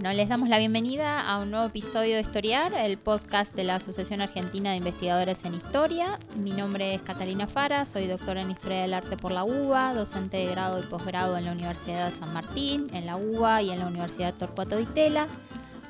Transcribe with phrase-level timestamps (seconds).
[0.00, 3.74] Bueno, les damos la bienvenida a un nuevo episodio de Historiar, el podcast de la
[3.74, 6.18] Asociación Argentina de Investigadores en Historia.
[6.34, 10.38] Mi nombre es Catalina Fara, soy doctora en Historia del Arte por la UBA, docente
[10.38, 13.78] de grado y posgrado en la Universidad de San Martín, en la UBA y en
[13.78, 15.28] la Universidad Torcuato Di Tela.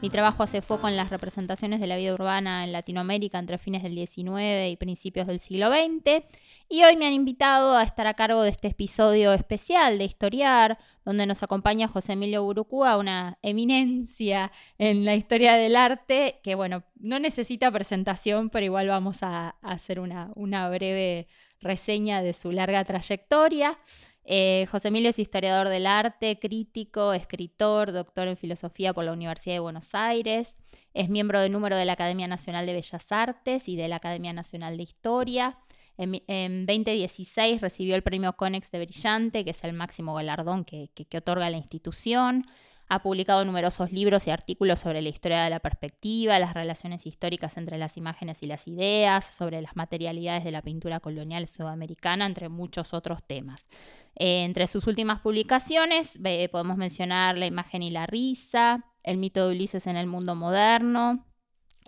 [0.02, 3.82] Mi trabajo hace foco en las representaciones de la vida urbana en Latinoamérica entre fines
[3.82, 6.24] del XIX y principios del siglo XX.
[6.70, 10.78] Y hoy me han invitado a estar a cargo de este episodio especial de Historiar,
[11.04, 16.82] donde nos acompaña José Emilio Burucúa, una eminencia en la historia del arte, que bueno,
[16.98, 21.28] no necesita presentación, pero igual vamos a, hacer una, una breve
[21.60, 23.78] reseña de su larga trayectoria.
[24.24, 29.56] Eh, José Emilio es historiador del arte, crítico, escritor, doctor en filosofía por la Universidad
[29.56, 30.56] de Buenos Aires.
[30.94, 34.32] Es miembro de número de la Academia Nacional de Bellas Artes y de la Academia
[34.32, 35.58] Nacional de Historia.
[35.96, 41.50] En, 2016 recibió el premio Conex de Brillante, que es el máximo galardón que otorga
[41.50, 42.46] la institución.
[42.92, 47.56] Ha publicado numerosos libros y artículos sobre la historia de la perspectiva, las relaciones históricas
[47.56, 52.48] entre las imágenes y las ideas, sobre las materialidades de la pintura colonial sudamericana, entre
[52.48, 53.68] muchos otros temas.
[54.16, 56.18] Eh, entre sus últimas publicaciones
[56.50, 61.24] podemos mencionar La imagen y la risa, El mito de Ulises en el mundo moderno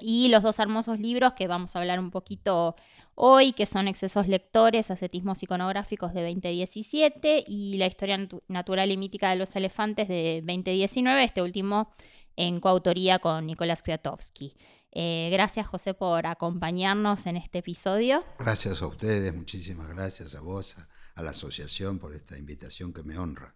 [0.00, 2.76] y los dos hermosos libros que vamos a hablar un poquito
[3.14, 8.18] hoy, que son Excesos lectores, Ascetismos iconográficos de 2017 y La historia
[8.48, 11.92] natural y mítica de los elefantes de 2019, este último
[12.36, 14.56] en coautoría con Nicolás Kwiatowski.
[14.94, 18.24] Eh, gracias José por acompañarnos en este episodio.
[18.38, 20.76] Gracias a ustedes, muchísimas gracias a vos,
[21.14, 23.54] a la asociación por esta invitación que me honra.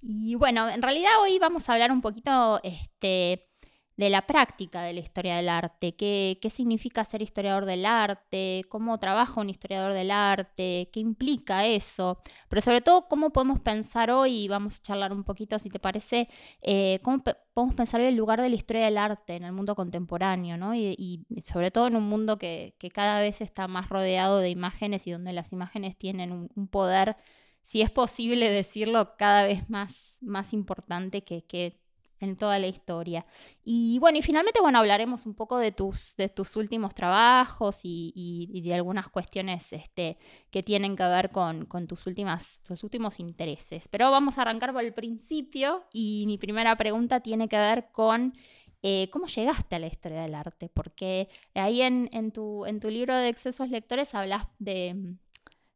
[0.00, 3.48] Y bueno, en realidad hoy vamos a hablar un poquito este,
[3.96, 8.64] de la práctica de la historia del arte, qué, qué significa ser historiador del arte,
[8.68, 14.10] cómo trabaja un historiador del arte, qué implica eso, pero sobre todo cómo podemos pensar
[14.10, 16.28] hoy, vamos a charlar un poquito si te parece,
[16.60, 17.22] eh, cómo
[17.54, 20.74] podemos pensar hoy el lugar de la historia del arte en el mundo contemporáneo, ¿no?
[20.74, 25.10] y, sobre todo en un mundo que, cada vez está más rodeado de imágenes y
[25.10, 27.16] donde las imágenes tienen un, poder,
[27.64, 31.80] si es posible decirlo, cada vez más, más importante que, que
[32.20, 33.26] en toda la historia.
[33.64, 38.62] Y bueno, y finalmente, bueno, hablaremos un poco de tus, de tus últimos trabajos y,
[38.64, 40.18] de algunas cuestiones este,
[40.50, 43.88] que tienen que ver con, tus, últimas, tus últimos intereses.
[43.88, 48.34] Pero vamos a arrancar por el principio y mi primera pregunta tiene que ver con
[48.82, 52.88] eh, cómo llegaste a la historia del arte, porque ahí en, en, tu, en tu
[52.88, 55.16] libro de excesos lectores hablas de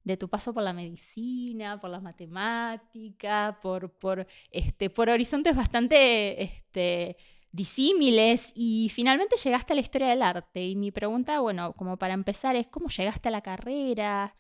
[0.05, 6.43] de tu paso por la medicina, por la matemática, por, por, este, por horizontes bastante
[6.43, 7.17] este,
[7.53, 10.67] disímiles y finalmente llegaste a la historia del arte.
[10.67, 14.37] Y mi pregunta, bueno, como para empezar, es cómo llegaste a la carrera,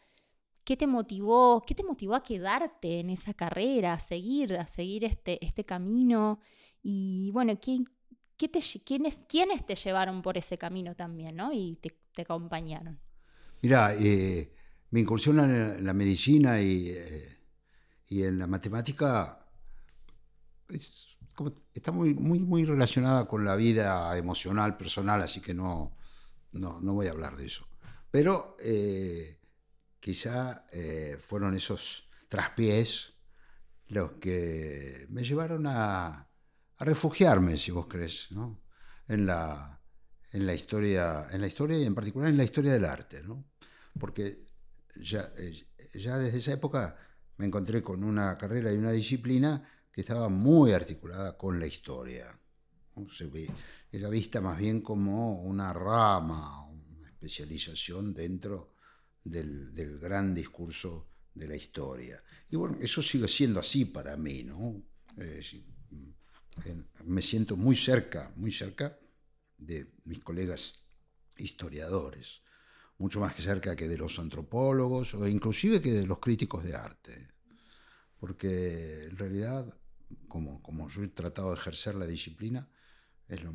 [0.64, 5.04] qué te motivó, qué te motivó a quedarte en esa carrera, a seguir, a seguir
[5.04, 6.40] este, este camino
[6.82, 7.84] y bueno, ¿qué,
[8.36, 11.52] qué te, quiénes, quiénes te llevaron por ese camino también, ¿no?
[11.52, 12.98] Y te, te acompañaron.
[13.62, 14.54] Mira, eh,
[14.90, 17.38] mi incursión en la medicina y, eh,
[18.08, 19.46] y en la matemática
[21.72, 25.96] está muy, muy, muy relacionada con la vida emocional, personal, así que no,
[26.52, 27.68] no, voy a hablar de eso.
[28.10, 29.40] Pero eh,
[30.00, 33.14] quizá eh, fueron esos traspiés
[33.86, 36.28] los que me llevaron a,
[36.76, 38.62] a refugiarme, si vos crees, ¿no?
[39.08, 39.82] en, la,
[40.32, 43.22] en, la historia, en la historia y en particular en la historia del arte.
[43.22, 43.44] ¿no?
[43.98, 44.49] Porque
[44.96, 46.96] ya, eh, ya desde esa época
[47.36, 52.26] me encontré con una carrera y una disciplina que estaba muy articulada con la historia.
[53.08, 53.48] Se ve,
[53.90, 58.74] era vista más bien como una rama, una especialización dentro
[59.24, 62.22] del, del, gran discurso de la historia.
[62.50, 64.82] Y bueno, eso sigue siendo así para mí, ¿no?
[67.04, 68.98] me siento muy cerca, muy cerca
[69.56, 70.72] de mis colegas
[71.36, 72.42] historiadores
[73.00, 77.16] mucho más cerca que de los antropólogos o inclusive que de los críticos de arte.
[78.18, 79.66] Porque en realidad,
[80.28, 82.68] como, como yo he tratado de ejercer la disciplina,
[83.26, 83.54] es lo,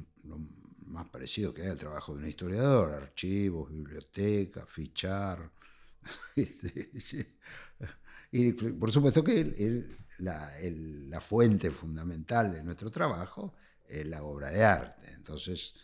[0.88, 5.52] más parecido que hay al trabajo de un historiador, archivos, biblioteca, fichar.
[6.36, 6.92] Este,
[8.32, 9.86] y por supuesto que
[10.20, 13.56] la, la fuente fundamental de nuestro trabajo
[13.88, 15.14] es la obra de arte.
[15.14, 15.76] Entonces,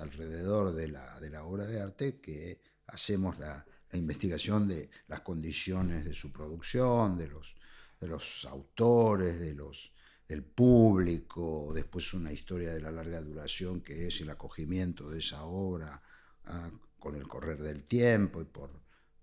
[0.00, 5.20] alrededor de la, de la, obra de arte que hacemos la, la investigación de las
[5.20, 7.54] condiciones de su producción, de los,
[8.00, 9.92] de los autores, de los,
[10.28, 15.44] del público, después una historia de la larga duración que es el acogimiento de esa
[15.44, 16.02] obra
[16.46, 18.70] ah, con el correr del tiempo y por,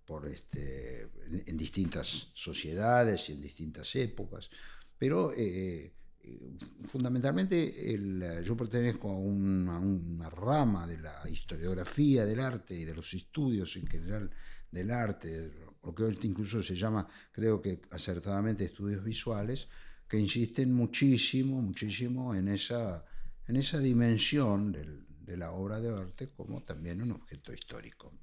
[0.06, 1.10] por este,
[1.45, 4.50] en, distintas sociedades y en distintas épocas.
[4.98, 5.92] Pero eh,
[6.24, 13.14] eh, fundamentalmente yo pertenezco a una, rama de la historiografía del arte y de los
[13.14, 14.30] estudios en general
[14.72, 15.52] del arte,
[15.84, 19.68] lo que hoy incluso se llama, creo que acertadamente, estudios visuales,
[20.08, 23.04] que insisten muchísimo, muchísimo en esa,
[23.48, 28.14] en esa dimensión de la obra de arte como también un objeto histórico,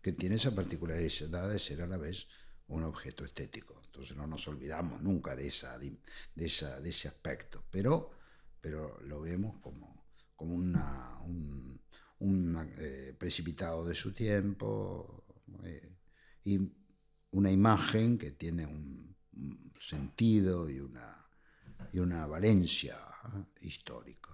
[0.00, 2.28] que tiene esa particularidad de ser a la vez
[2.68, 3.80] un objeto estético.
[3.86, 5.98] Entonces no nos olvidamos nunca de, esa, de,
[6.36, 8.10] esa, de ese aspecto, pero,
[8.60, 11.80] pero lo vemos como, como un,
[12.78, 15.24] eh, precipitado de su tiempo
[15.62, 15.96] eh,
[16.44, 16.58] y
[17.32, 19.16] una imagen que tiene un
[19.78, 21.28] sentido y una,
[21.92, 22.96] y una valencia
[23.36, 23.44] ¿eh?
[23.60, 24.30] histórica.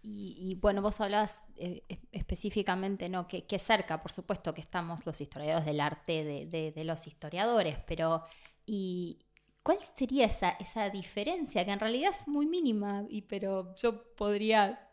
[0.00, 3.26] Y, bueno, vos hablabas eh, específicamente, ¿no?
[3.26, 8.22] Que, cerca, por supuesto, que estamos los historiadores del arte de, los historiadores, pero
[8.64, 9.18] ¿y
[9.62, 11.64] cuál sería esa, esa diferencia?
[11.64, 14.88] Que en realidad es muy mínima, y, pero yo podría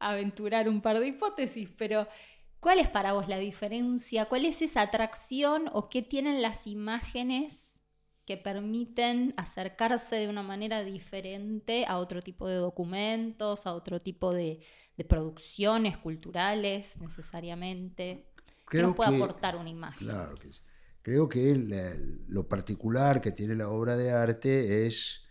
[0.00, 2.06] aventurar un par de hipótesis, pero
[2.60, 4.26] ¿cuál es para vos la diferencia?
[4.26, 7.77] ¿Cuál es esa atracción o qué tienen las imágenes
[8.28, 14.34] que permiten acercarse de una manera diferente a otro tipo de documentos, a otro tipo
[14.34, 14.60] de,
[15.08, 18.26] producciones culturales necesariamente.
[18.68, 20.08] ¿Qué nos puede aportar una imagen?
[20.08, 20.50] Claro que
[21.00, 21.54] Creo que
[22.28, 25.22] lo particular que tiene la obra de arte es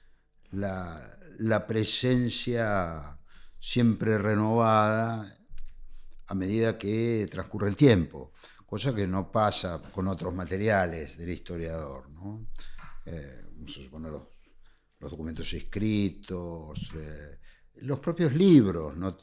[0.49, 0.99] la,
[1.37, 3.19] la presencia
[3.59, 5.23] siempre renovada
[6.25, 8.33] a medida que transcurre el tiempo,
[8.65, 12.09] cosa que no pasa con otros materiales del historiador.
[12.09, 12.47] ¿no?
[13.09, 13.41] Eh,
[14.99, 17.39] los, documentos escritos, eh,
[17.75, 19.17] los propios libros, no,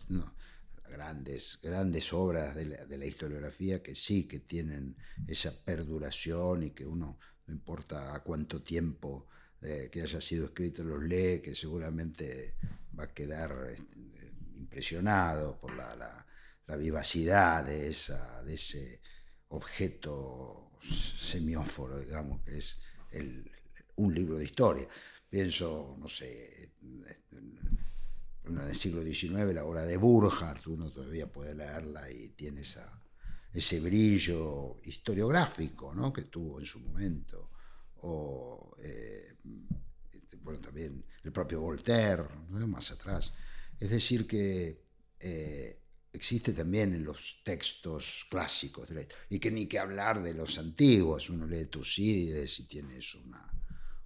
[0.89, 4.97] grandes, grandes obras de la, historiografía que sí, que tienen
[5.27, 9.29] esa perduración y que uno, no importa a cuánto tiempo
[9.61, 12.57] eh, que haya sido escrito, los lee, que seguramente
[12.99, 19.03] va a quedar este, impresionado por la, la, vivacidad de, esa, de ese
[19.49, 22.79] objeto semióforo, digamos, que es
[23.11, 23.54] el,
[23.97, 24.87] un libro de historia.
[25.29, 26.73] Pienso, no sé,
[28.47, 33.03] en el siglo XIX, la obra de Burkhardt, uno todavía puede leerla y tiene esa,
[33.53, 36.13] ese brillo historiográfico ¿no?
[36.13, 37.51] que tuvo en su momento.
[38.07, 39.39] O, eh,
[40.13, 43.33] este, bueno, también el propio Voltaire, más atrás.
[43.79, 44.85] Es decir, que
[45.19, 45.81] eh,
[46.13, 48.89] existe también en los textos clásicos,
[49.31, 53.47] y que ni que hablar de los antiguos, uno lee Tucídides y tiene eso una,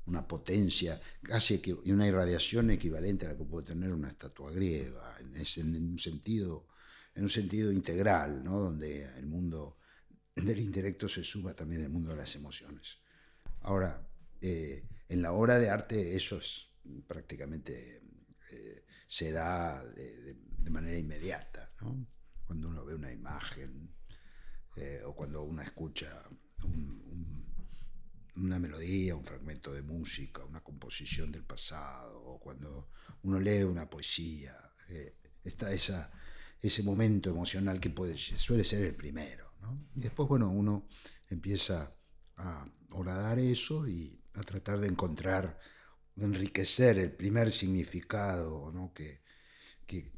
[0.09, 5.17] una potencia casi y una irradiación equivalente a la que puede tener una estatua griega,
[5.21, 6.67] en, un, sentido,
[7.15, 8.59] en un sentido integral, ¿no?
[8.59, 9.79] donde el mundo
[10.35, 12.99] del intelecto se suma también el mundo de las emociones.
[13.61, 14.09] Ahora,
[14.41, 16.69] eh, en la obra de arte eso es
[17.07, 18.03] prácticamente
[18.51, 20.37] eh, se da de,
[20.71, 21.73] manera inmediata,
[22.45, 23.91] cuando uno ve una imagen
[24.77, 26.29] eh, o cuando uno escucha
[26.63, 27.08] un
[28.41, 32.91] una melodía, un fragmento de música, una composición del pasado, o cuando
[33.23, 34.55] uno lee una poesía,
[34.89, 36.11] eh, está esa,
[36.61, 39.49] ese momento emocional que puede, suele ser el primero.
[39.95, 40.89] Y después, bueno, uno
[41.29, 41.95] empieza
[42.37, 45.59] a horadar eso y a tratar de encontrar,
[46.15, 49.21] de enriquecer el primer significado que,
[49.87, 50.13] que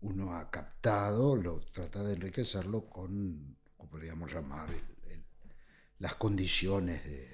[0.00, 4.68] uno ha captado, lo trata de enriquecerlo con, como podríamos llamar,
[5.98, 7.28] las condiciones de,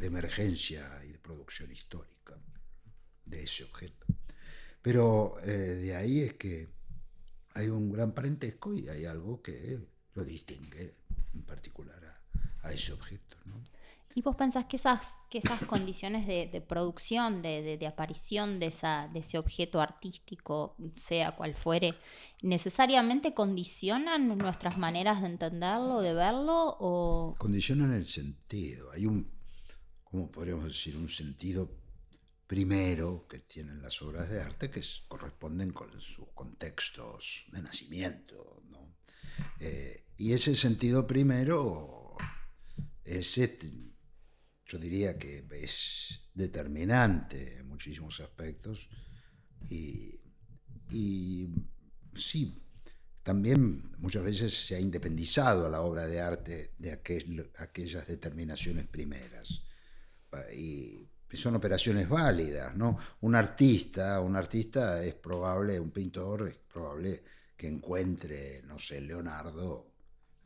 [0.00, 2.36] emergencia y de producción histórica
[3.24, 4.04] de ese objeto.
[4.82, 6.68] Pero eh, de ahí es que
[7.54, 9.78] hay un gran parentesco y hay algo que
[10.14, 10.92] lo distingue
[11.34, 12.20] en particular
[12.62, 13.36] a, ese objeto.
[14.14, 19.20] ¿Y vos pensás que esas, que esas condiciones de, producción, de, aparición de, esa, de
[19.20, 21.94] ese objeto artístico, sea cual fuere,
[22.42, 26.76] necesariamente condicionan nuestras maneras de entenderlo, de verlo?
[26.80, 27.34] O...
[27.38, 28.90] Condicionan el sentido.
[28.92, 29.30] Hay un,
[30.04, 30.96] ¿cómo podríamos decir?
[30.96, 31.70] Un sentido
[32.46, 38.62] primero que tienen las obras de arte que corresponden con sus contextos de nacimiento.
[39.58, 42.16] Eh, y ese sentido primero
[43.04, 43.70] es este,
[44.66, 48.88] yo diría que es determinante en muchísimos aspectos
[49.68, 50.20] y,
[52.16, 52.62] sí,
[53.22, 59.62] también muchas veces se ha independizado a la obra de arte de aquellas determinaciones primeras.
[60.56, 62.96] Y son operaciones válidas, ¿no?
[63.20, 67.22] Un artista, un artista es probable, un pintor es probable
[67.56, 69.92] que encuentre, no sé, Leonardo,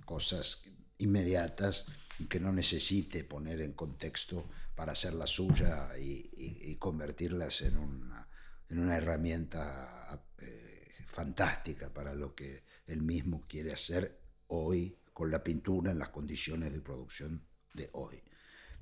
[0.04, 0.62] cosas
[0.98, 1.86] inmediatas
[2.28, 8.28] que no necesite poner en contexto para hacerla suya y, convertirlas en una,
[8.68, 15.42] en una herramienta eh, fantástica para lo que él mismo quiere hacer hoy con la
[15.42, 17.42] pintura en las condiciones de producción
[17.72, 18.22] de hoy.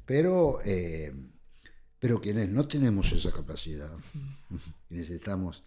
[0.04, 1.12] Pero, eh,
[1.98, 3.90] pero quienes no tenemos esa capacidad,
[4.88, 5.62] quienes estamos,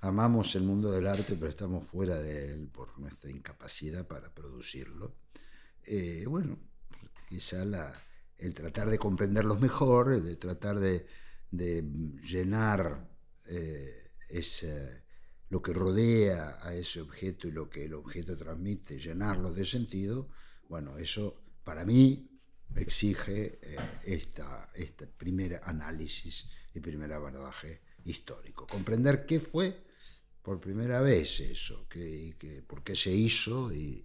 [0.00, 5.16] amamos el mundo del arte, pero estamos fuera de él por nuestra incapacidad para producirlo,
[5.84, 6.58] eh, bueno,
[7.30, 7.62] quizá
[8.38, 11.06] el tratar de comprenderlos mejor, el de tratar de,
[11.52, 13.08] llenar
[13.48, 14.10] eh,
[15.48, 20.28] lo que rodea a ese objeto y lo que el objeto transmite, llenarlo de sentido,
[20.68, 22.28] bueno, eso para mí
[22.74, 28.66] exige eh, esta, este primer análisis y primer abordaje histórico.
[28.66, 29.84] Comprender qué fue
[30.42, 34.04] por primera vez eso, que, por qué se hizo y,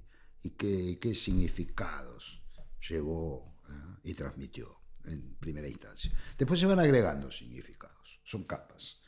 [0.58, 2.45] qué, qué, significados
[2.90, 4.68] llevó eh, y transmitió
[5.06, 6.12] en primera instancia.
[6.38, 9.02] Después se van agregando significados, son capas.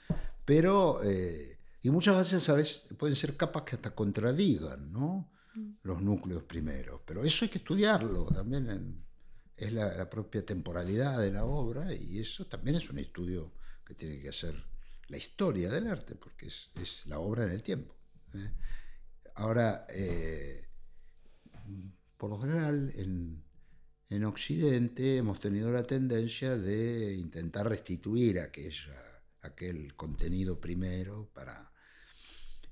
[0.46, 2.88] Pero eh, y muchas veces, ¿sabes?
[2.98, 5.32] Pueden ser capas que hasta contradigan, ¿no?
[5.84, 7.02] Los núcleos primeros.
[7.06, 9.04] Pero eso hay que estudiarlo también.
[9.56, 13.54] es la, propia temporalidad de la obra y eso también es un estudio
[13.86, 14.56] que tiene que hacer
[15.08, 17.96] la historia del arte, porque es, la obra en el tiempo.
[18.34, 18.52] ¿eh?
[19.36, 19.88] Ahora,
[22.18, 23.47] por lo general, en,
[24.10, 28.96] en Occidente hemos tenido la tendencia de intentar restituir aquella,
[29.42, 31.72] aquel contenido primero para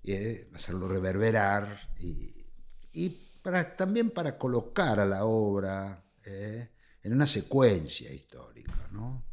[0.04, 2.44] eh, hacerlo reverberar y,
[3.77, 6.70] también para colocar a la obra eh,
[7.04, 9.24] en una secuencia histórica, ¿no?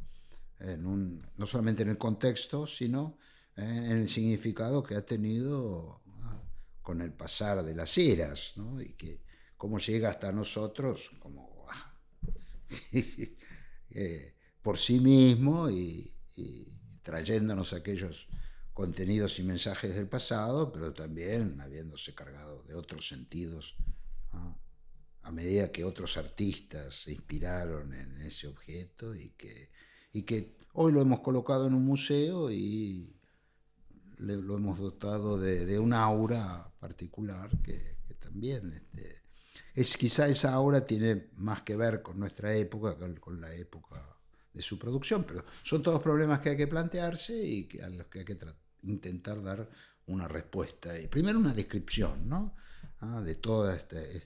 [0.59, 3.17] En un, no solamente en el contexto, sino
[3.57, 6.03] eh, en el significado que ha tenido
[6.83, 8.83] con el pasar de las eras, ¿no?
[8.83, 9.23] y que
[9.57, 11.52] cómo llega hasta nosotros como
[14.63, 16.09] por sí mismo y,
[17.03, 18.29] trayéndonos aquellos
[18.73, 23.75] contenidos y mensajes del pasado, pero también habiéndose cargado de otros sentidos
[25.23, 31.21] a medida que otros artistas se inspiraron en ese objeto y que, hoy lo hemos
[31.21, 33.15] colocado en un museo y
[34.19, 39.22] lo hemos dotado de, un aura particular que, también este,
[39.75, 44.01] es quizá esa aura tiene más que ver con nuestra época que con la época
[44.53, 48.07] de su producción, pero son todos problemas que hay que plantearse y que, a los
[48.09, 48.39] que hay que
[48.83, 49.69] intentar dar
[50.07, 50.93] una respuesta.
[51.11, 52.55] Primero una descripción ¿no?
[53.01, 54.23] Ah, de todo este,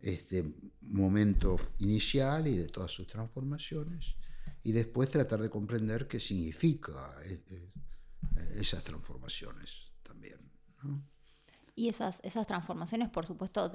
[0.00, 4.16] este momento inicial y de todas sus transformaciones,
[4.62, 6.92] y después tratar de comprender qué significa
[7.24, 7.72] eh, eh,
[8.56, 10.38] esas transformaciones también.
[11.76, 13.70] Y esas, esas transformaciones, por supuesto,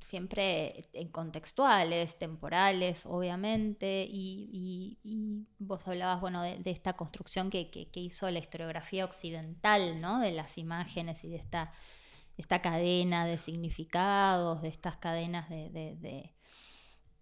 [0.00, 4.98] siempre en contextuales, temporales, obviamente, y,
[5.58, 10.18] vos hablabas, bueno, de, esta construcción que, hizo la historiografía occidental, ¿no?
[10.18, 11.72] De las imágenes y de esta,
[12.36, 16.34] esta cadena de significados, de estas cadenas de,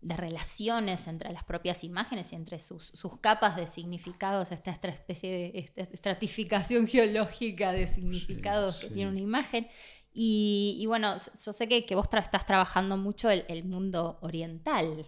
[0.02, 6.86] relaciones entre las propias imágenes y entre sus, capas de significados, esta especie de estratificación
[6.88, 9.68] geológica de significados que tiene una imagen.
[10.14, 15.06] Y, bueno, yo sé que, vos estás trabajando mucho el, mundo oriental.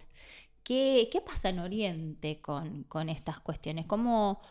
[0.63, 3.85] ¿Qué, pasa en Oriente con, estas cuestiones?
[3.85, 4.41] ¿Cómo,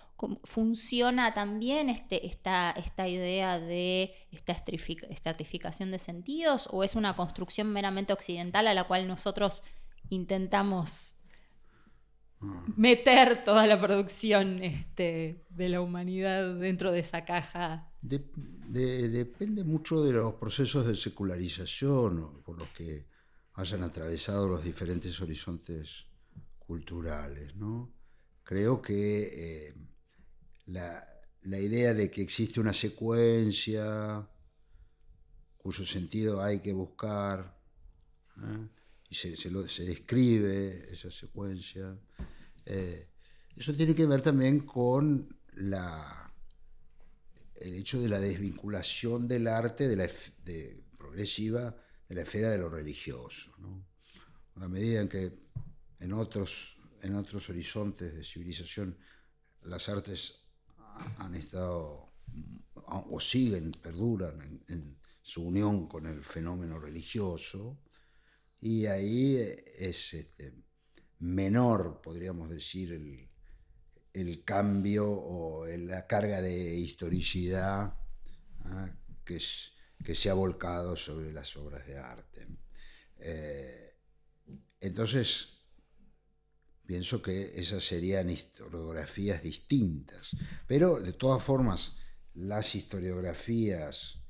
[0.45, 7.73] funciona también este, esta, esta idea de esta estratificación de sentidos o es una construcción
[7.73, 9.65] meramente occidental a la cual nosotros
[10.11, 11.15] intentamos
[12.41, 12.65] ah.
[12.77, 17.91] meter toda la producción este, de la humanidad dentro de esa caja?
[18.69, 23.07] depende mucho de los procesos de secularización por los que
[23.55, 26.07] hayan atravesado los diferentes horizontes
[26.59, 27.55] culturales.
[27.57, 27.93] ¿no?
[28.43, 29.75] Creo que eh,
[30.67, 31.09] la,
[31.43, 34.29] idea de que existe una secuencia
[35.57, 37.59] cuyo sentido hay que buscar
[38.37, 38.69] ¿eh?
[39.15, 41.97] Y se, se, describe esa secuencia,
[42.67, 43.09] eh,
[43.55, 46.21] eso tiene que ver también con la
[47.61, 50.11] el hecho de la desvinculación del arte de la,
[50.99, 51.77] progresiva
[52.09, 53.53] de la esfera de lo religioso.
[53.59, 53.87] ¿no?
[54.57, 55.33] A la medida en que
[56.01, 58.99] en otros, en otros horizontes de civilización
[59.63, 60.41] las artes
[61.19, 62.13] han estado
[62.75, 67.79] o siguen, perduran en, su unión con el fenómeno religioso,
[68.65, 69.37] y ahí
[69.77, 70.55] es este,
[71.19, 73.29] menor, podríamos decir, el,
[74.15, 77.95] el cambio o la carga de historicidad
[78.61, 78.91] ¿ah?
[79.23, 79.39] que,
[80.03, 82.47] que, se ha volcado sobre las obras de arte.
[83.19, 83.99] Eh,
[84.81, 85.59] entonces,
[86.87, 90.35] pienso que esas serían historiografías distintas,
[90.67, 91.97] pero de todas formas,
[92.33, 94.21] las historiografías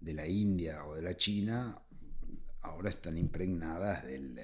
[0.00, 1.78] de la India o de la China
[2.62, 4.38] ahora están impregnadas del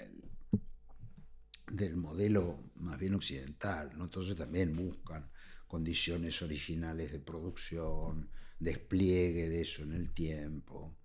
[1.73, 4.05] del modelo más bien occidental, ¿no?
[4.05, 5.31] entonces también buscan
[5.67, 10.97] condiciones originales de producción, despliegue de eso en el tiempo.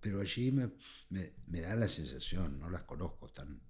[0.00, 0.70] Pero allí me,
[1.08, 3.60] me, da la sensación, no las conozco tan,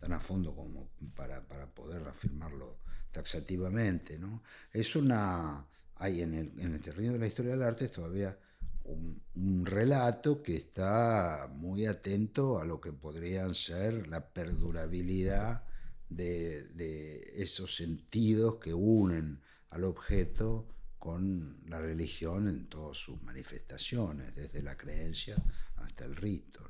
[0.00, 2.80] tan a fondo como para, para poder afirmarlo
[3.12, 4.18] taxativamente.
[4.18, 4.42] ¿no?
[4.72, 8.36] Es una, hay en el, en el terreno de la historia del arte todavía
[8.84, 15.64] un, relato que está muy atento a lo que podrían ser la perdurabilidad
[16.08, 24.62] de, esos sentidos que unen al objeto con la religión en todas sus manifestaciones, desde
[24.62, 25.36] la creencia
[25.76, 26.60] hasta el rito.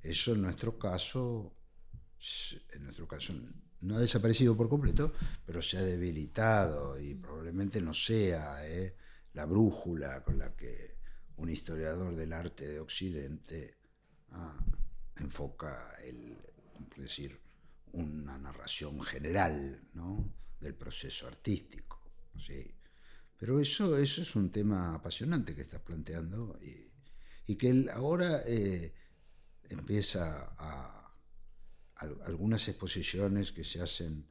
[0.00, 1.52] Eso en nuestro caso,
[2.72, 3.34] en nuestro caso
[3.80, 5.12] no ha desaparecido por completo,
[5.44, 8.96] pero se ha debilitado y probablemente no sea ¿eh?
[9.34, 10.95] la brújula con la que
[11.36, 13.76] un historiador del arte de Occidente
[15.16, 16.36] enfoca el,
[16.96, 17.40] decir,
[17.92, 19.80] una narración general
[20.60, 22.00] del proceso artístico.
[22.38, 22.74] ¿sí?
[23.36, 28.92] Pero eso, eso es un tema apasionante que estás planteando y, que ahora eh,
[29.70, 31.14] empieza a,
[31.94, 34.28] algunas exposiciones que se hacen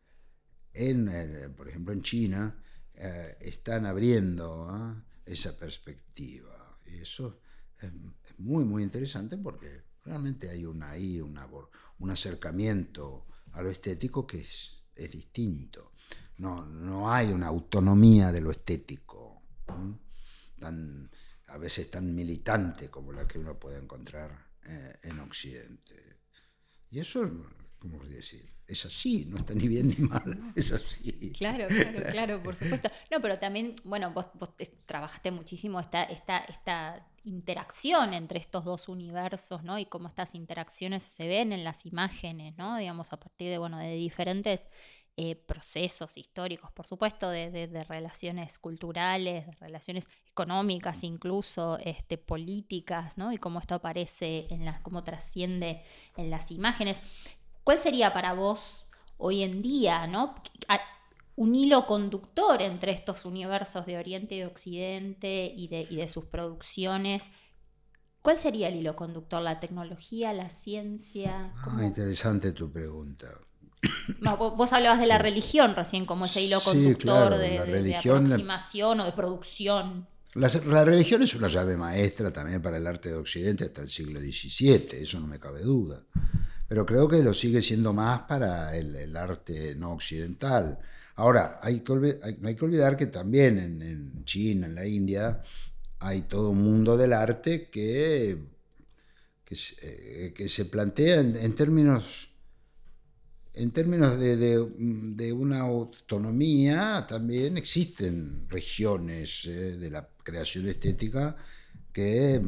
[0.73, 2.61] en, eh, por ejemplo, en China,
[2.93, 5.03] eh, están abriendo ¿ah?
[5.25, 6.54] esa perspectiva.
[6.85, 7.39] Y eso
[7.79, 7.91] es,
[8.37, 14.83] muy, muy interesante porque realmente hay una, ahí un acercamiento a lo estético que es,
[14.95, 15.93] es distinto.
[16.37, 19.41] No, no hay una autonomía de lo estético,
[20.59, 21.09] tan,
[21.47, 26.19] a veces tan militante como la que uno puede encontrar eh, en Occidente.
[26.89, 27.29] Y eso,
[28.67, 31.31] es así, no está ni bien ni mal, es así.
[31.37, 32.89] Claro, claro, claro, por supuesto.
[33.11, 34.27] No, pero también, bueno, vos,
[34.85, 39.77] trabajaste muchísimo esta, esta, esta interacción entre estos dos universos, ¿no?
[39.77, 42.77] Y cómo estas interacciones se ven en las imágenes, ¿no?
[42.77, 44.67] Digamos, a partir de, bueno, de diferentes
[45.17, 53.31] eh, procesos históricos, por supuesto, de, relaciones culturales, de relaciones económicas, incluso este, políticas, ¿no?
[53.31, 55.83] Y cómo esto aparece en las, cómo trasciende
[56.17, 57.01] en las imágenes.
[57.65, 58.85] ¿Cuál sería para vos
[59.17, 60.35] hoy en día, ¿no?
[61.37, 67.31] un hilo conductor entre estos universos de Oriente y Occidente y de, sus producciones?
[68.21, 69.41] ¿Cuál sería el hilo conductor?
[69.41, 71.51] ¿La tecnología, la ciencia?
[71.57, 73.27] Ah, interesante tu pregunta.
[74.37, 80.07] vos hablabas de la religión recién como ese hilo conductor de, aproximación o de producción.
[80.35, 83.87] La, la, religión es una llave maestra también para el arte de Occidente hasta el
[83.87, 86.05] siglo XVII, eso no me cabe duda
[86.67, 90.79] pero creo que lo sigue siendo más para el, arte no occidental.
[91.15, 91.93] Ahora, hay que
[92.39, 95.41] no hay que olvidar que también en, China, en la India,
[95.99, 98.37] hay todo un mundo del arte que,
[99.45, 102.29] que, eh, se plantea en, términos,
[103.53, 111.35] en términos de, una autonomía, también existen regiones eh, de la creación estética
[111.93, 112.41] que...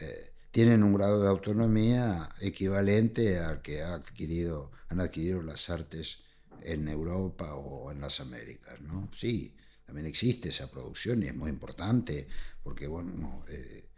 [0.00, 6.20] Eh, tienen un grado de autonomía equivalente al que ha adquirido, han adquirido las artes
[6.62, 8.80] en Europa o en las Américas.
[8.80, 9.10] ¿no?
[9.14, 12.26] Sí, también existe esa producción y es muy importante
[12.62, 13.90] porque, bueno, eh,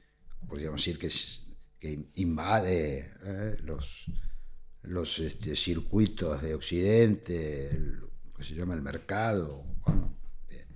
[0.48, 4.06] podríamos decir que, invade eh, los,
[4.82, 9.64] los este, circuitos de Occidente, lo que se llama el mercado,
[10.48, 10.66] eh,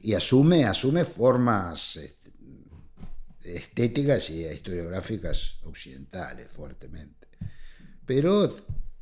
[0.00, 2.00] y asume, asume formas...
[3.44, 7.28] Estéticas y historiográficas occidentales fuertemente.
[8.06, 8.54] Pero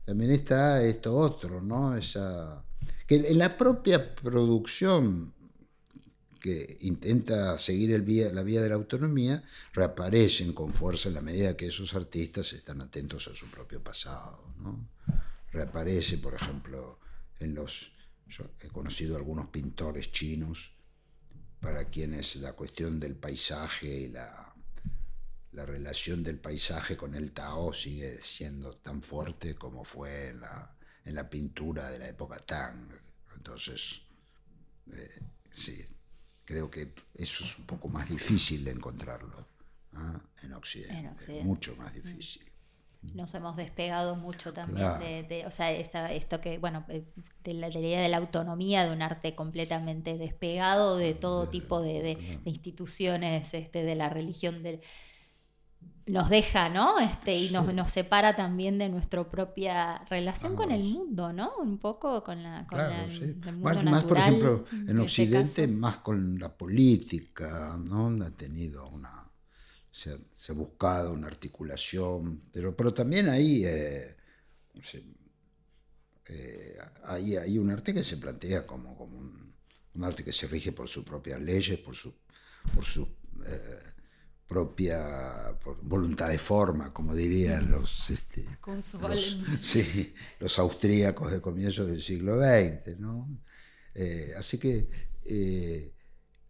[0.04, 1.96] también está esto otro, ¿no?
[1.96, 2.64] Esa,
[3.06, 5.32] que en la propia producción
[6.42, 11.20] que intenta seguir el vía, la vía de la autonomía, reaparecen con fuerza en la
[11.20, 14.52] medida que esos artistas están atentos a su propio pasado.
[14.58, 14.90] ¿no?
[15.52, 16.98] Reaparece, por ejemplo,
[17.38, 17.92] en los...
[18.60, 20.72] He conocido algunos pintores chinos
[21.62, 24.52] para quienes la cuestión del paisaje y la,
[25.52, 30.76] la relación del paisaje con el Tao sigue siendo tan fuerte como fue en la,
[31.04, 32.90] en la pintura de la época Tang.
[33.36, 34.02] Entonces,
[34.92, 35.20] eh,
[35.54, 35.80] sí,
[36.44, 39.48] creo que eso es un poco más difícil de encontrarlo
[39.92, 40.20] ¿ah?
[40.42, 41.44] en, Occidente, En Occidente.
[41.44, 42.51] mucho más difícil.
[43.14, 45.04] Nos hemos despegado mucho también Claro.
[45.04, 47.04] de, de- o sea, esta- esto que, bueno, eh,
[47.42, 51.48] de la, de la idea de la autonomía de un arte completamente despegado de todo
[51.48, 54.80] tipo de, instituciones, este, de la religión, del
[56.06, 56.98] nos deja, ¿no?
[56.98, 57.74] Este, y nos, Sí.
[57.74, 61.52] nos separa también de nuestra propia relación con el mundo, ¿no?
[61.60, 63.22] Un poco con la con Claro, la- sí.
[63.22, 68.24] el mundo Más, más, por ejemplo, en Occidente, más con la política, ¿no?
[68.24, 69.21] Ha tenido una.
[69.92, 73.64] Se ha, se ha buscado una articulación, pero, pero también ahí.
[73.66, 74.16] eh,
[74.82, 75.04] se-
[76.26, 79.54] eh, hay, hay un arte que se plantea como, como un,
[79.94, 82.14] un arte que se rige por sus propias leyes, por su,
[82.74, 83.02] por su
[83.46, 83.78] eh,
[84.46, 89.44] propia por voluntad de forma, como dirían los, este, los, Kunstwollen.
[89.62, 92.98] sí, los austríacos de comienzos del siglo XX.
[92.98, 93.28] ¿no?
[93.94, 94.88] Eh, así que
[95.24, 95.92] eh,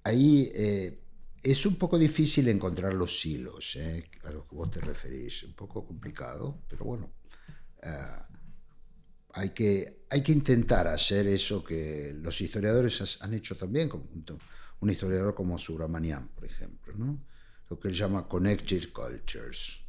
[0.05, 1.02] ahí eh,
[1.43, 5.55] es un poco difícil encontrar los hilos eh, a los que vos te referís, un
[5.55, 7.13] poco complicado, pero bueno,
[7.83, 8.29] ah,
[9.35, 14.05] hay, que, hay que intentar hacer eso que los historiadores has- han hecho también, como
[14.81, 17.25] un, historiador como Subramanian, por ejemplo, ¿no?
[17.71, 19.81] lo que él llama Connected Cultures.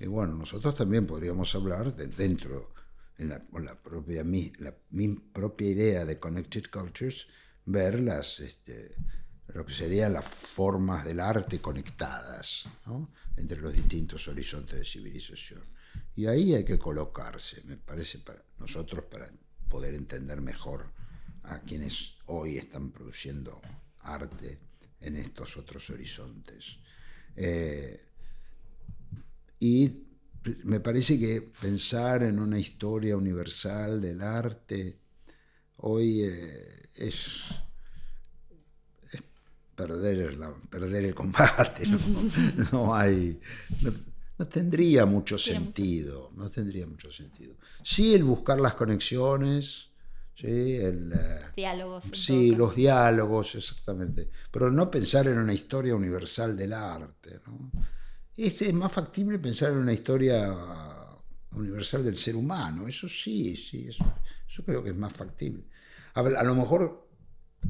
[0.00, 2.72] Y bueno, nosotros también podríamos hablar de dentro,
[3.18, 7.28] en la, con la propia, mi, la, mi propia idea de Connected Cultures,
[7.66, 8.94] ver las, este,
[9.54, 12.64] lo que serían las formas del arte conectadas
[13.36, 15.62] entre los distintos horizontes de civilización.
[16.14, 19.30] Y ahí hay que colocarse, me parece, para nosotros, para
[19.68, 20.92] poder entender mejor
[21.44, 23.60] a quienes hoy están produciendo
[24.00, 24.60] arte
[25.00, 26.78] en estos otros horizontes.
[27.36, 28.00] Eh,
[29.58, 30.06] y
[30.64, 34.98] me parece que pensar en una historia universal del arte
[35.78, 37.44] hoy eh, es
[39.86, 41.86] perder, la- perder el combate.
[41.88, 41.98] No,
[42.72, 43.40] No hay.
[43.80, 43.92] No,
[44.38, 46.30] no tendría mucho sentido.
[46.36, 47.56] No tendría mucho sentido.
[47.82, 49.88] Sí, el buscar las conexiones.
[50.34, 51.12] Sí, el.
[51.12, 52.04] eh, Diálogos.
[52.12, 54.30] Sí, los diálogos, exactamente.
[54.50, 57.40] Pero no pensar en una historia universal del arte.
[57.46, 57.70] ¿no?
[58.36, 60.52] Es, es más factible pensar en una historia
[61.52, 62.88] universal del ser humano.
[62.88, 64.04] Eso sí, sí, eso,
[64.48, 65.64] eso creo que es más factible.
[66.14, 67.08] A, ver, a lo mejor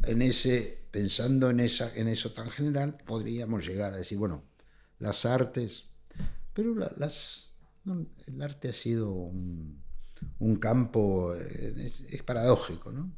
[0.04, 4.44] en ese, pensando en, esa, en eso tan general, podríamos llegar a decir, bueno,
[4.98, 5.84] las artes,
[6.54, 7.50] pero la- las,
[8.26, 9.82] el arte ha sido un,
[10.38, 13.12] un campo, eh, es, es paradójico, ¿no?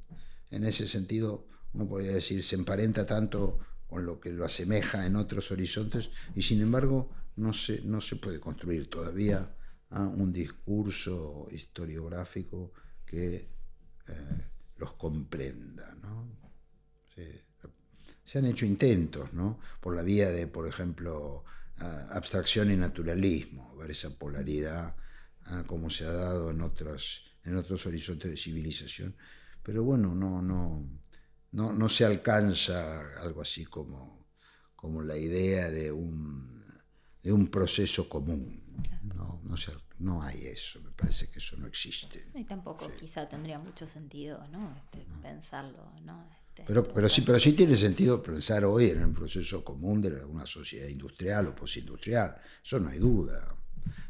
[0.50, 5.16] En ese sentido, uno podría decir, se emparenta tanto con lo que lo asemeja en
[5.16, 9.54] otros horizontes y sin embargo no se, no se puede construir todavía
[9.90, 12.72] ah, un discurso historiográfico
[13.04, 13.36] que
[14.08, 16.43] eh, los comprenda, ¿no?
[17.14, 17.44] Se,
[18.24, 19.58] se han hecho intentos, ¿no?
[19.80, 21.44] Por la vía de, por ejemplo,
[22.10, 24.96] abstracción y naturalismo, ver esa polaridad
[25.66, 29.14] como se ha dado en otros, en otros horizontes de civilización.
[29.62, 30.88] Pero bueno, no, no,
[31.52, 34.26] no, no se alcanza algo así como,
[34.74, 36.64] como la idea de un,
[37.22, 38.62] de un proceso común.
[39.02, 42.24] No, no, se- no hay eso, me parece que eso no existe.
[42.34, 44.74] Y tampoco quizá tendría mucho sentido, ¿no?
[44.76, 46.26] Este, Pensarlo, ¿no?
[46.66, 50.46] Pero, pero, sí, pero sí tiene sentido pensar hoy en un proceso común de una
[50.46, 53.56] sociedad industrial o postindustrial, eso no hay duda.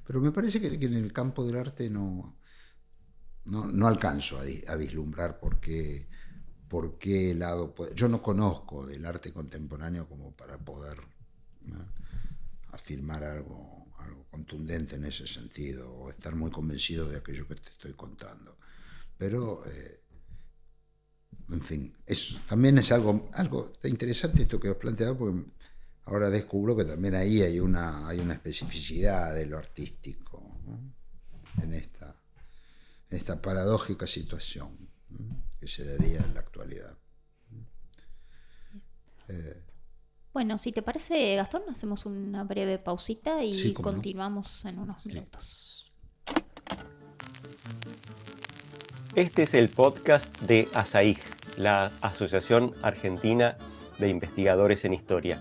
[0.06, 2.38] Pero me parece que, en el campo del arte no,
[3.46, 6.08] no, no alcanzo a, a vislumbrar por qué,
[6.68, 10.98] por qué lado Yo no conozco del arte contemporáneo como para poder
[11.62, 11.92] ¿no?
[12.72, 17.70] afirmar algo, algo contundente en ese sentido o estar muy convencido de aquello que te
[17.70, 18.58] estoy contando.
[19.16, 19.64] Pero...
[19.66, 20.03] eh,
[21.50, 21.96] en fin,
[22.48, 25.44] también es algo, algo interesante esto que os planteaba, porque
[26.06, 31.62] ahora descubro que también ahí hay una, hay una especificidad de lo artístico ¿no?
[31.62, 32.16] en, esta,
[33.10, 35.44] en esta paradójica situación ¿no?
[35.60, 36.96] que se daría en la actualidad.
[39.28, 39.62] Eh,
[40.32, 43.94] Bueno, si te parece, Gastón, hacemos una breve pausita y Sí, cómo no.
[43.96, 45.92] continuamos en unos minutos.
[49.16, 51.20] Este es el podcast de ASAIG,
[51.56, 53.56] la Asociación Argentina
[54.00, 55.40] de Investigadores en Historia.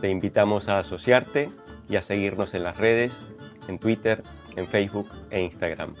[0.00, 1.48] Te invitamos a asociarte
[1.88, 3.24] y a seguirnos en las redes,
[3.68, 4.24] en Twitter,
[4.56, 5.94] en Facebook e Instagram.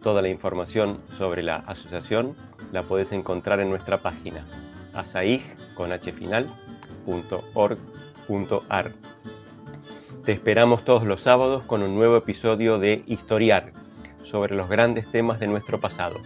[0.00, 2.36] Toda la información sobre la asociación
[2.70, 4.46] la puedes encontrar en nuestra página
[4.94, 5.72] asaig.org.ar.
[10.24, 13.72] Te esperamos todos los sábados con un nuevo episodio de Historiar
[14.28, 16.20] sobre los grandes temas de nuestro pasado,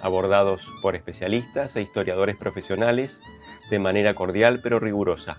[0.00, 3.20] abordados por especialistas e historiadores profesionales
[3.70, 5.36] de manera cordial pero rigurosa.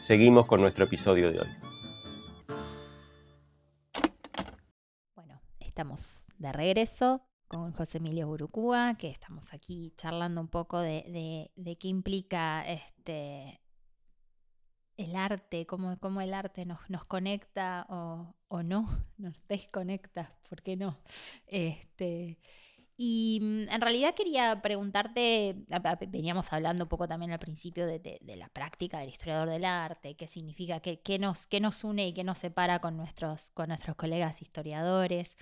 [0.00, 1.48] Seguimos con nuestro episodio de hoy.
[5.14, 11.50] Bueno, estamos de regreso con José Emilio Burucúa, que estamos aquí charlando un poco de
[11.78, 13.60] qué implica este,
[14.96, 18.86] el arte, cómo, cómo el arte nos, nos conecta o, o, no,
[19.18, 20.96] nos desconecta, ¿por qué no?
[21.46, 22.38] Este,
[22.96, 25.56] y mm, en realidad quería preguntarte,
[26.08, 30.28] veníamos hablando un poco también al principio de, la práctica del historiador del arte, qué
[30.28, 34.42] significa, qué, nos, qué nos une y qué nos separa con nuestros, con nuestros colegas
[34.42, 35.36] historiadores.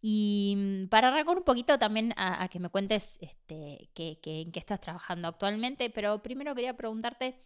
[0.00, 4.58] Y mm, para arrancar un poquito también a, que me cuentes este, qué, en qué
[4.58, 7.40] estás trabajando actualmente, pero primero quería preguntarte,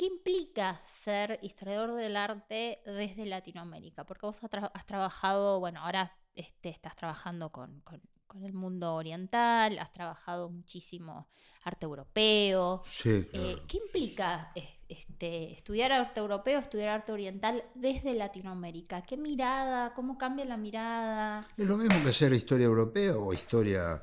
[0.00, 4.06] ¿qué implica ser historiador del arte desde Latinoamérica?
[4.06, 7.82] Porque vos has, trabajado, bueno, ahora este, estás trabajando con
[8.30, 11.28] con el mundo oriental, has trabajado muchísimo
[11.64, 12.80] arte europeo.
[12.86, 19.02] Sí, eh, ¿Qué implica eh, este, estudiar arte europeo, estudiar arte oriental desde Latinoamérica?
[19.02, 19.92] ¿Qué mirada?
[19.94, 21.40] ¿Cómo cambia la mirada?
[21.56, 24.00] Es lo mismo que ser historia europea o historia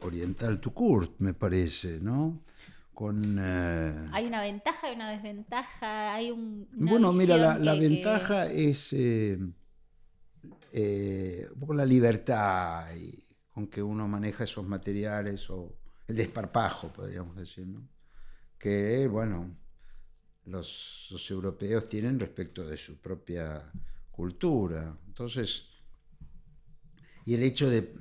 [0.00, 2.42] oriental tu court, me parece, ¿no?
[2.98, 6.68] Con, eh, Hay una ventaja y una desventaja, hay un...
[6.72, 9.54] Bueno, mira, la, ventaja es un
[11.60, 13.16] poco la libertad y
[13.54, 17.88] con que uno maneja esos materiales o el desparpajo, podríamos decir, ¿no?
[18.58, 19.56] que, bueno,
[20.46, 23.70] los, europeos tienen respecto de su propia
[24.10, 24.98] cultura.
[25.06, 25.68] Entonces,
[27.24, 27.94] y el hecho de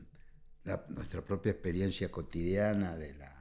[0.89, 3.36] nuestra propia experiencia cotidiana de, la,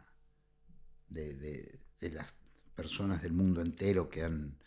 [1.08, 2.34] de, las
[2.74, 4.58] personas del mundo entero que han,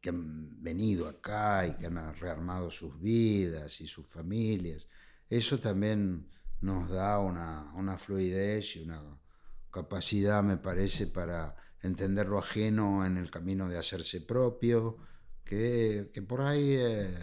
[0.00, 4.88] que han venido acá y que han rearmado sus vidas y sus familias,
[5.30, 6.28] eso también
[6.60, 9.02] nos da una, fluidez y una
[9.70, 14.96] capacidad, me parece, para entender lo ajeno en el camino de hacerse propio,
[15.44, 17.14] que, por ahí eh,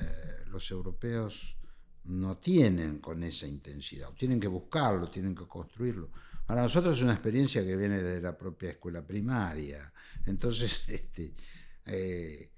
[0.47, 1.57] los europeos
[2.03, 6.11] no tienen con esa intensidad, tienen que buscarlo, tienen que construirlo.
[6.45, 9.91] Para nosotros es una experiencia que viene de la propia escuela primaria,
[10.25, 11.33] entonces este,
[11.85, 12.51] eh,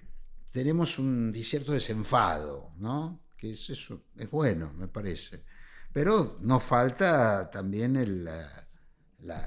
[0.49, 3.23] tenemos un cierto desenfado, ¿no?
[3.37, 5.43] que es, eso es bueno, me parece.
[5.91, 8.27] Pero nos falta también el,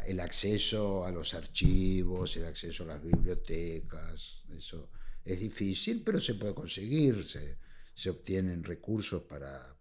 [0.06, 4.42] el acceso a los archivos, el acceso a las bibliotecas.
[4.50, 4.90] Eso
[5.24, 7.24] es difícil, pero se puede conseguir.
[7.96, 9.74] Se, obtienen recursos para,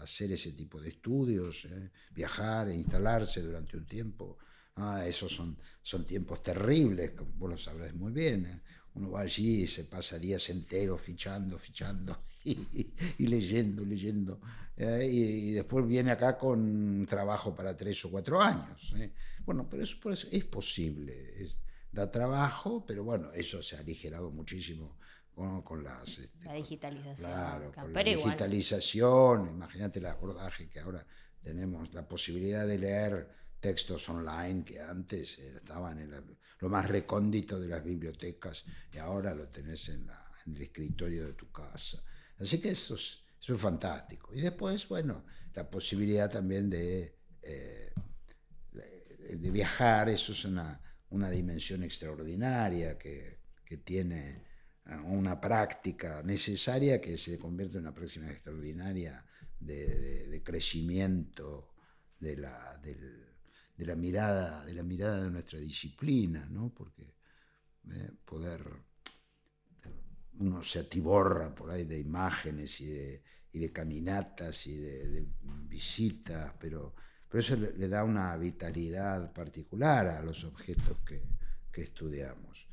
[0.00, 1.90] hacer ese tipo de estudios, ¿eh?
[2.14, 4.38] viajar e instalarse durante un tiempo.
[4.76, 8.46] Ah, esos son, son tiempos terribles, vos lo sabrás muy bien.
[8.46, 8.60] ¿eh?
[8.94, 14.40] Uno va allí y se pasa días enteros fichando, fichando y, leyendo, leyendo.
[14.76, 18.94] Eh, y, después viene acá con trabajo para tres o cuatro años.
[19.44, 21.42] Bueno, pero eso pues, es posible.
[21.42, 21.58] Es,
[21.92, 24.96] da trabajo, pero bueno, eso se ha aligerado muchísimo
[25.36, 27.30] con, las, este, la digitalización.
[27.30, 29.50] Claro, con la digitalización.
[29.50, 31.06] Imagínate el abordaje que ahora
[31.42, 33.28] tenemos, la posibilidad de leer
[33.60, 36.10] textos online que antes estaban en
[36.58, 40.08] lo más recóndito de las bibliotecas y ahora lo tenés en,
[40.46, 42.02] el escritorio de tu casa.
[42.38, 44.32] Así que eso es, eso fantástico.
[44.32, 47.92] Y después, bueno, la posibilidad también de, eh,
[48.72, 54.45] de viajar, eso es una, una dimensión extraordinaria que, que, tiene
[55.04, 59.24] una práctica necesaria que se convierte en una práctica extraordinaria
[59.58, 61.74] de, de, crecimiento
[62.20, 66.72] de la, de, la mirada, de la mirada de nuestra disciplina, ¿no?
[66.72, 68.62] porque eh, poder
[70.38, 73.22] uno se atiborra por ahí de imágenes y de,
[73.52, 75.26] y de caminatas y de,
[75.68, 76.94] visitas, pero,
[77.28, 81.22] pero eso le, da una vitalidad particular a los objetos que,
[81.72, 82.68] que estudiamos.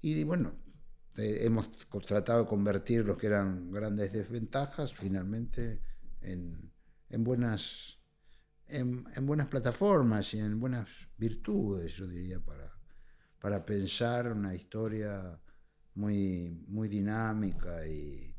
[0.00, 0.63] y bueno,
[1.16, 1.70] eh, hemos
[2.06, 5.80] tratado de convertir lo que eran grandes desventajas finalmente
[6.20, 6.72] en,
[7.08, 8.00] en buenas,
[8.66, 15.40] en, en, buenas plataformas y en buenas virtudes, yo diría, para, pensar una historia
[15.94, 18.34] muy, dinámica y,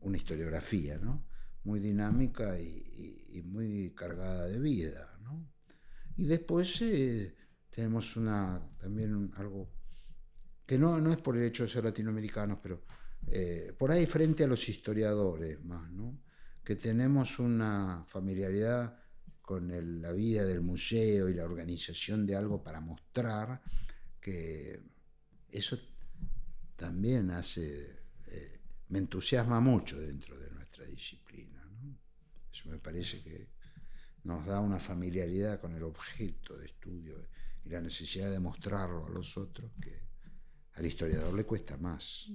[0.00, 1.00] una historiografía.
[1.64, 5.48] Muy dinámica y, muy cargada de vida, ¿no?
[6.16, 7.34] Y después eh,
[7.70, 9.75] tenemos una, también algo
[10.66, 12.82] que no, no es por el hecho de ser latinoamericanos, pero
[13.28, 16.20] eh, por ahí frente a los historiadores más, ¿no?
[16.64, 18.98] Que tenemos una familiaridad
[19.40, 23.62] con la vida del museo y la organización de algo para mostrar
[24.20, 24.82] que
[25.48, 25.78] eso
[26.74, 31.62] también hace, eh, me entusiasma mucho dentro de nuestra disciplina.
[32.52, 33.50] Eso me parece que
[34.24, 37.28] nos da una familiaridad con el objeto de estudio
[37.64, 40.05] y la necesidad de mostrarlo a los otros que
[40.76, 42.28] al historiador le cuesta más.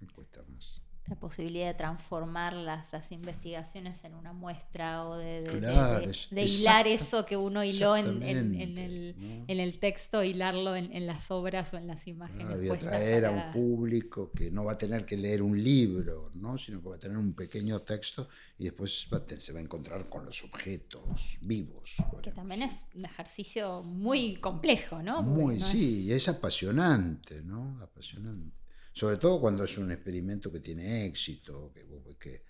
[0.00, 0.82] Le cuesta más.
[1.10, 6.04] La posibilidad de transformar las, las investigaciones en una muestra o de, de- de- Claro,
[6.04, 9.44] de- es- de hilar eso que uno hiló en, en- el, ¿no?
[9.48, 12.46] en el texto, hilarlo en, en las obras o en las imágenes.
[12.64, 16.30] Y puestas atraer a un público que no va a tener que leer un libro,
[16.34, 16.58] ¿no?
[16.58, 20.08] sino que va a tener un pequeño texto y después va se va a encontrar
[20.08, 21.96] con los objetos vivos.
[22.22, 25.22] Que también es un ejercicio muy complejo, ¿no?
[25.22, 27.78] Muy, no sí, y es- es apasionante, ¿no?
[27.82, 28.56] Apasionante.
[28.92, 31.72] Sobre todo cuando es un experimento que tiene éxito,
[32.18, 32.42] que,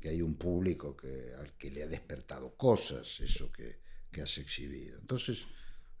[0.00, 3.80] que hay un público que, al que le ha despertado cosas, eso que,
[4.12, 4.98] que has exhibido.
[5.00, 5.46] Entonces,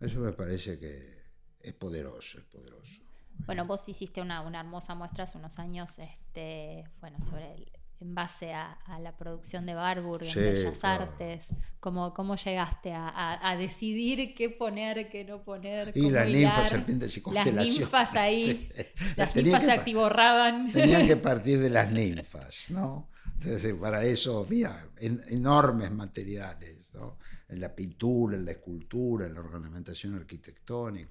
[0.00, 1.24] eso me parece que
[1.60, 3.02] es poderoso, es poderoso.
[3.46, 8.14] Bueno, vos hiciste una, una hermosa muestra hace unos años, este, bueno, sobre el- en
[8.14, 11.04] base a, a la producción de Barburg en Sí, Bellas claro.
[11.04, 11.46] Artes.
[11.80, 15.92] ¿Cómo, cómo llegaste a, a- a decidir qué poner, qué no poner?
[15.94, 17.78] Y las ninfas, serpientes y Las constelaciones.
[17.80, 19.12] ninfas ahí, sí.
[19.16, 20.72] Las ninfas se actiborraban.
[20.72, 23.08] Tenían que partir de las ninfas, ¿no?
[23.40, 27.18] Entonces, para eso había en- enormes materiales, ¿no?
[27.48, 31.10] En la pintura, en la escultura, en la ornamentación arquitectónica.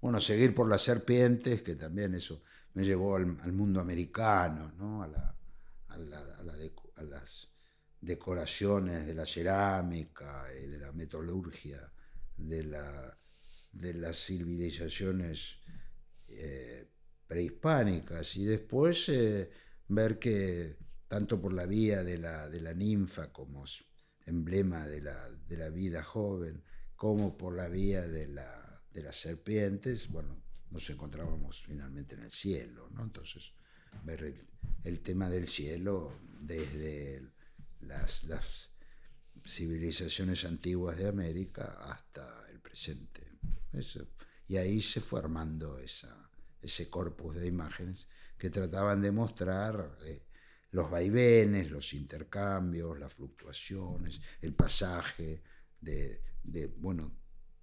[0.00, 2.42] Bueno, seguir por las serpientes, que también eso
[2.74, 5.02] me llevó al, al mundo americano, ¿no?
[5.02, 5.34] A, la-
[5.90, 6.36] a la-
[6.96, 7.48] a las
[8.00, 11.80] decoraciones de la cerámica y de la metalurgia,
[12.36, 13.18] de, la,
[13.72, 15.58] de las civilizaciones
[16.28, 16.88] eh,
[17.26, 19.50] prehispánicas y después eh,
[19.88, 20.76] ver que
[21.08, 23.64] tanto por la vía de la, de la ninfa como
[24.26, 26.62] emblema de la, de la vida joven,
[26.96, 32.30] como por la vía de, la, de las serpientes, bueno, nos encontrábamos finalmente en el
[32.30, 33.02] cielo, ¿no?
[33.02, 33.52] Entonces,
[34.04, 34.34] ver
[34.84, 37.22] el, tema del cielo desde
[37.80, 38.70] las, las
[39.46, 43.38] civilizaciones antiguas de América hasta el presente.
[43.72, 44.06] Eso.
[44.46, 50.22] Y ahí se fue armando esa, ese corpus de imágenes que trataban de mostrar eh,
[50.72, 55.42] los vaivenes, los intercambios, las fluctuaciones, el pasaje
[55.80, 57.12] de, de, bueno,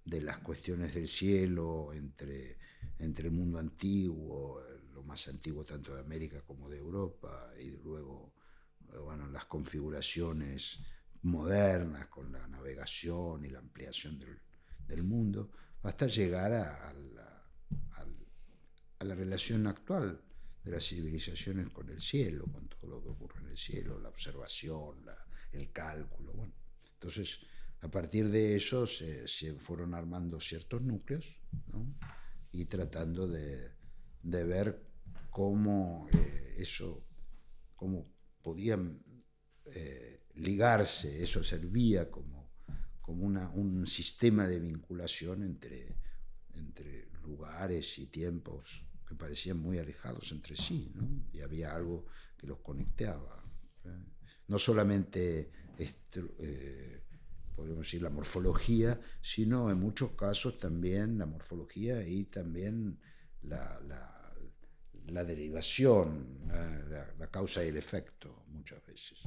[0.04, 2.58] de las cuestiones del cielo entre,
[2.98, 4.62] entre el mundo antiguo,
[4.98, 8.34] lo más antiguo tanto de América como de Europa, y luego
[8.92, 10.80] eh, bueno, las configuraciones
[11.22, 14.36] modernas con la navegación y la ampliación del,
[14.86, 15.50] del mundo,
[15.82, 17.44] hasta llegar a, a la,
[19.00, 20.20] a la relación actual
[20.64, 24.08] de las civilizaciones con el cielo, con todo lo que ocurre en el cielo, la
[24.08, 26.32] observación, la- el cálculo.
[26.34, 26.52] Bueno,
[26.94, 27.40] entonces,
[27.80, 31.38] a partir de eso se, se fueron armando ciertos núcleos
[31.72, 31.86] ¿no?
[32.52, 33.70] y tratando de,
[34.22, 34.87] de ver
[35.38, 37.06] cómo eh, eso,
[37.76, 39.00] cómo podían
[39.66, 42.50] eh, ligarse, eso servía como,
[43.00, 45.96] como una- un sistema de vinculación entre,
[46.54, 51.08] entre lugares y tiempos que parecían muy alejados entre sí, ¿no?
[51.32, 53.40] y había algo que los conectaba.
[53.84, 53.90] ¿eh?
[54.48, 55.52] No solamente,
[57.54, 62.98] podríamos decir, la morfología, sino en muchos casos también la morfología y también
[63.42, 63.78] la-
[65.10, 69.22] la derivación, la, causa y el efecto, muchas veces.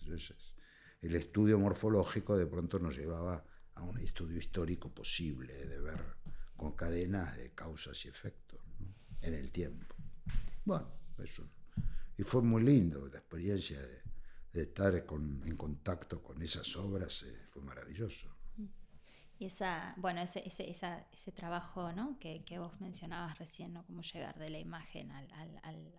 [0.00, 0.36] Entonces,
[1.02, 6.02] el estudio morfológico de pronto nos llevaba a un estudio histórico posible de ver
[6.56, 8.60] con cadenas de causas y efectos
[9.22, 9.94] en el tiempo.
[10.64, 11.48] Bueno, eso.
[12.18, 14.02] Y fue muy lindo la experiencia de,
[14.52, 18.28] de estar con- en contacto con esas obras, eh, fue maravilloso.
[19.40, 22.18] Y esa, bueno, ese, ese, esa- ese trabajo ¿no?
[22.20, 23.84] que, que vos mencionabas recién, ¿no?
[23.86, 25.92] Cómo llegar de la imagen al, al, al,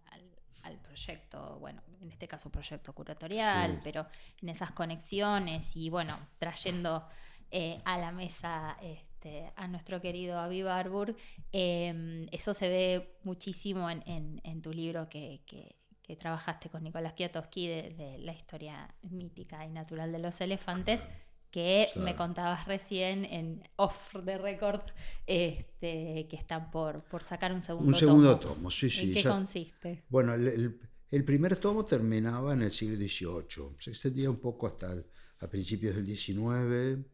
[0.64, 3.80] al- proyecto, bueno, en este caso proyecto curatorial, Sí.
[3.84, 4.06] pero
[4.44, 7.08] en esas conexiones y bueno, trayendo
[7.50, 11.16] eh, a la mesa este, a nuestro querido Avi Barbour,
[11.52, 16.84] eh, eso se ve muchísimo en, en- en tu libro que, que- que trabajaste con
[16.84, 21.08] Nicolás Kwiatkowski de, de la historia mítica y natural de los elefantes,
[21.52, 22.00] que Sí.
[22.00, 24.82] me contabas recién en off the record,
[25.28, 28.54] este, que están por, por sacar un segundo Un segundo tomo.
[28.56, 29.10] tomo, sí, sí.
[29.10, 30.04] ¿En qué ya- consiste?
[30.10, 30.80] Bueno, el, el-
[31.10, 35.06] el primer tomo terminaba en el siglo XVIII, se extendía un poco hasta el-
[35.40, 37.06] a principios del XIX,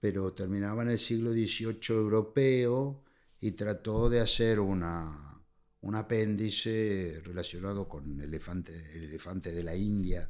[0.00, 3.04] pero terminaba en el siglo XVIII europeo
[3.40, 5.40] y trató de hacer una,
[5.82, 10.28] un apéndice relacionado con el elefante, el elefante de la India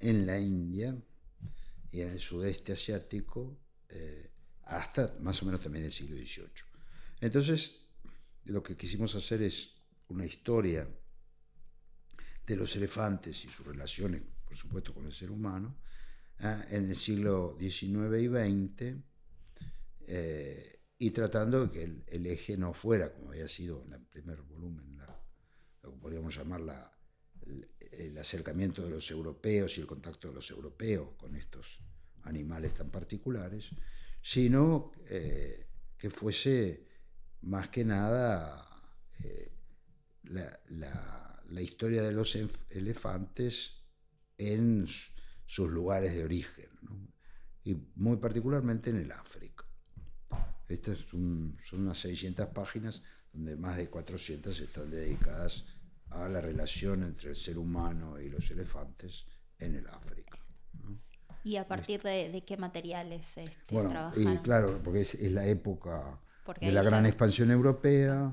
[0.00, 0.94] en la India
[1.92, 4.32] y en el sudeste asiático eh,
[4.64, 6.64] hasta más o menos también el siglo XVIII.
[7.20, 7.86] Entonces,
[8.44, 9.74] lo que quisimos hacer es
[10.08, 10.88] una historia
[12.46, 15.76] de los elefantes y sus relaciones, por supuesto, con el ser humano,
[16.40, 18.96] ah, en el siglo XIX y XX,
[20.06, 24.40] eh, y tratando de que el, eje no fuera, como había sido en el primer
[24.42, 24.96] volumen,
[25.82, 26.91] lo que podríamos llamar la,
[27.92, 31.80] el acercamiento de los europeos y el contacto de los europeos con estos
[32.24, 33.70] animales tan particulares,
[34.20, 35.66] sino eh,
[35.98, 36.86] que fuese
[37.42, 38.66] más que nada
[39.24, 39.52] eh,
[40.24, 40.58] la,
[41.60, 42.36] historia de los
[42.70, 43.82] elefantes
[44.38, 46.70] en sus lugares de origen,
[47.62, 49.64] y muy particularmente en el África.
[50.66, 55.66] Estas son, unas 600 páginas donde más de 400 están dedicadas
[56.14, 59.26] a la relación entre el ser humano y los elefantes
[59.58, 60.38] en el África.
[61.44, 66.20] ¿Y a partir de, qué materiales este, bueno, claro, porque es, la época
[66.60, 68.32] de la gran expansión europea,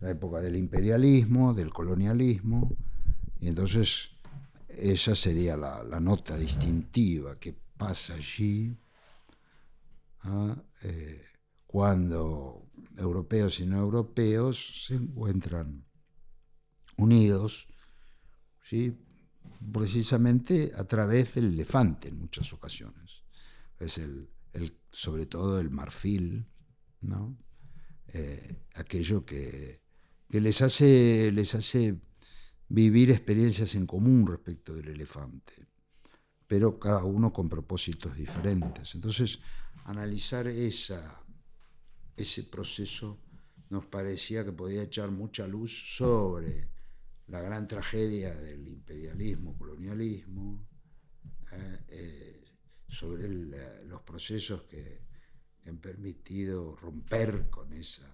[0.00, 2.76] la época del imperialismo, del colonialismo,
[3.38, 4.10] y entonces
[4.68, 8.76] esa sería la, nota distintiva que pasa allí
[10.22, 10.54] ¿ah?
[10.82, 11.22] eh,
[11.66, 12.66] cuando
[12.98, 15.84] europeos y no europeos se encuentran
[16.96, 17.68] unidos,
[18.60, 18.96] ¿sí?
[19.72, 23.22] precisamente a través del elefante en muchas ocasiones.
[23.78, 24.28] Es el,
[24.90, 26.46] sobre todo el marfil,
[27.00, 27.38] ¿no?
[28.08, 29.82] Eh, aquello que,
[30.30, 32.00] les, hace, les hace
[32.68, 35.68] vivir experiencias en común respecto del elefante,
[36.46, 38.94] pero cada uno con propósitos diferentes.
[38.94, 39.38] Entonces,
[39.84, 41.02] analizar ese
[42.50, 43.20] proceso
[43.68, 46.70] nos parecía que podía echar mucha luz sobre
[47.30, 50.68] la gran tragedia del imperialismo, colonialismo,
[51.52, 52.58] eh, eh,
[52.88, 53.28] sobre
[53.86, 55.08] los procesos que,
[55.66, 58.10] han permitido romper con esa,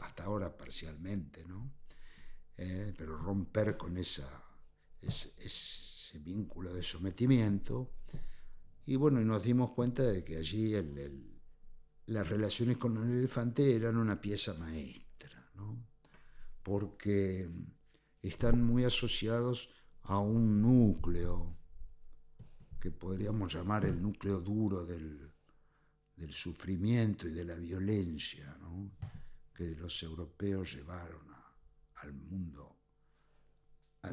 [0.00, 1.74] hasta ahora parcialmente, ¿no?
[2.56, 4.26] Eh, pero romper con esa,
[5.02, 7.92] ese, vínculo de sometimiento.
[8.86, 10.72] Y bueno, nos dimos cuenta de que allí
[12.06, 15.86] las relaciones con el elefante eran una pieza maestra, ¿no?
[16.66, 17.48] porque
[18.28, 19.68] están muy asociados
[20.02, 21.56] a un núcleo
[22.80, 25.32] que podríamos llamar el núcleo duro del,
[26.30, 28.58] sufrimiento y de la violencia
[29.54, 31.26] que los europeos llevaron
[31.96, 32.78] al mundo,
[34.02, 34.10] a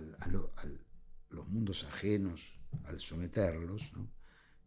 [1.29, 3.91] los mundos ajenos, al someterlos.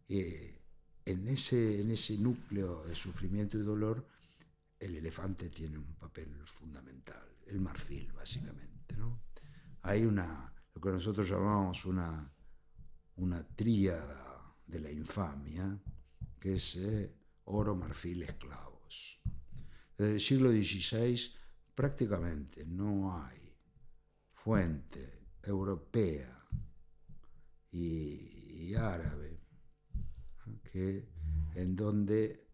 [0.07, 4.07] en, ese, en ese núcleo de sufrimiento y dolor,
[4.79, 8.95] el elefante tiene un papel fundamental, el marfil básicamente.
[8.97, 9.26] ¿no?
[9.87, 12.29] Hay una, lo que nosotros llamamos una,
[13.15, 15.81] una tríada de la infamia,
[16.37, 17.15] que es eh,
[17.45, 19.21] oro, marfil, esclavos.
[19.97, 21.33] Desde el siglo XVI
[21.73, 23.55] prácticamente no hay
[24.33, 26.37] fuente europea
[27.71, 29.39] y, árabe
[31.55, 32.47] en donde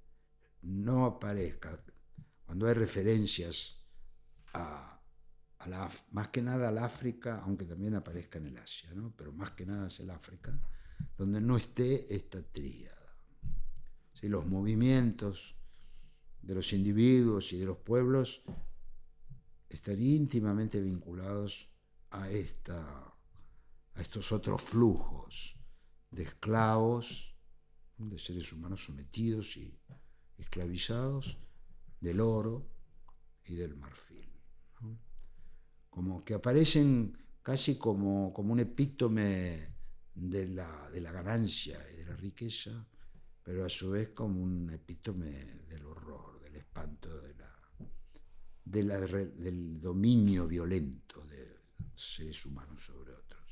[0.61, 1.83] no aparezca,
[2.45, 3.83] cuando hay referencias
[4.53, 4.92] a
[6.11, 9.87] más que nada al África, aunque también aparezca en el Asia, pero más que nada
[9.87, 10.57] es el África,
[11.17, 12.97] donde no esté esta tríada.
[14.21, 15.55] Los movimientos
[16.41, 18.41] de los individuos y de los pueblos
[19.67, 21.69] están íntimamente vinculados
[22.11, 22.79] a, esta,
[23.95, 25.57] a estos otros flujos
[26.09, 27.35] de esclavos,
[27.97, 29.77] de seres humanos sometidos y
[30.37, 31.37] esclavizados,
[31.99, 32.65] del oro
[33.45, 34.32] y del marfil
[35.93, 39.75] como que aparecen casi como, como un epítome
[40.15, 42.87] de la, de la ganancia y de la riqueza,
[43.43, 45.29] pero a su vez como un epítome
[45.69, 47.09] del horror, del espanto,
[48.65, 51.59] de la, del dominio violento de
[51.93, 53.51] seres humanos sobre otros.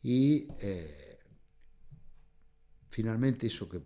[0.00, 1.18] Y eh,
[2.86, 3.82] finalmente eso que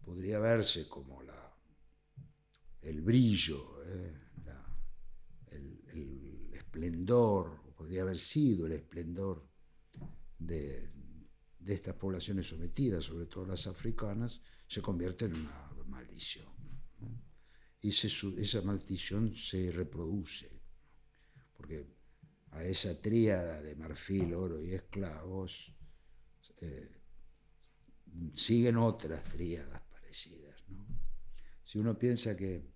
[0.00, 1.58] podría verse como la,
[2.82, 4.24] el brillo, eh,
[6.74, 9.48] esplendor, podría haber sido el esplendor
[10.38, 10.90] de,
[11.66, 16.52] estas poblaciones sometidas, sobre todo las africanas, se convierte en una maldición.
[17.80, 20.50] Y esa maldición se reproduce,
[21.56, 21.86] porque
[22.50, 25.74] a esa tríada de marfil, oro y esclavos
[26.60, 26.90] eh,
[28.32, 30.62] siguen otras tríadas parecidas.
[31.62, 32.74] Si uno piensa que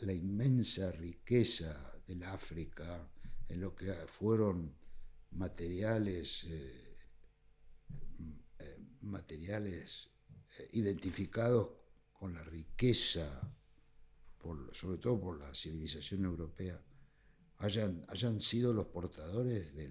[0.00, 3.08] la, inmensa riqueza del África,
[3.48, 4.74] en lo que fueron
[5.32, 6.96] materiales, eh,
[8.58, 10.10] eh, materiales
[10.58, 11.70] eh, identificados
[12.12, 13.40] con la riqueza,
[14.72, 16.82] sobre todo por la civilización europea,
[17.58, 19.90] hayan, hayan sido los portadores de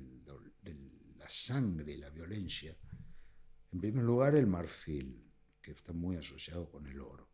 [1.18, 2.76] la sangre y la violencia.
[3.72, 5.24] En primer lugar, el marfil,
[5.62, 7.30] que está muy asociado con el oro.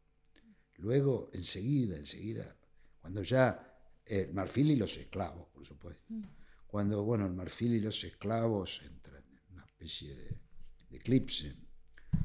[0.78, 2.56] Luego, enseguida, enseguida,
[3.00, 3.75] cuando ya
[4.06, 6.04] el marfil y los esclavos, por supuesto.
[6.10, 6.24] Mm.
[6.68, 10.42] cuando bueno, el marfil y los esclavos entran en una especie de,
[10.90, 11.56] de eclipse,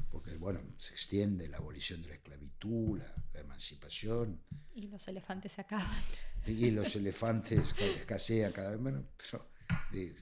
[0.09, 4.41] porque bueno, se extiende la abolición de la esclavitud, la, la emancipación,
[4.73, 6.03] Y los elefantes se acaban.
[6.47, 9.51] y los elefantes que escasea cada vez menos, pero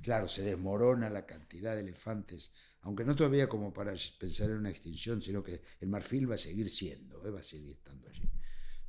[0.01, 2.51] claro, se desmorona la cantidad de elefantes,
[2.81, 6.37] aunque no todavía como para pensar en una extinción, sino que el marfil va a
[6.37, 8.29] seguir siendo, eh, va a seguir estando allí.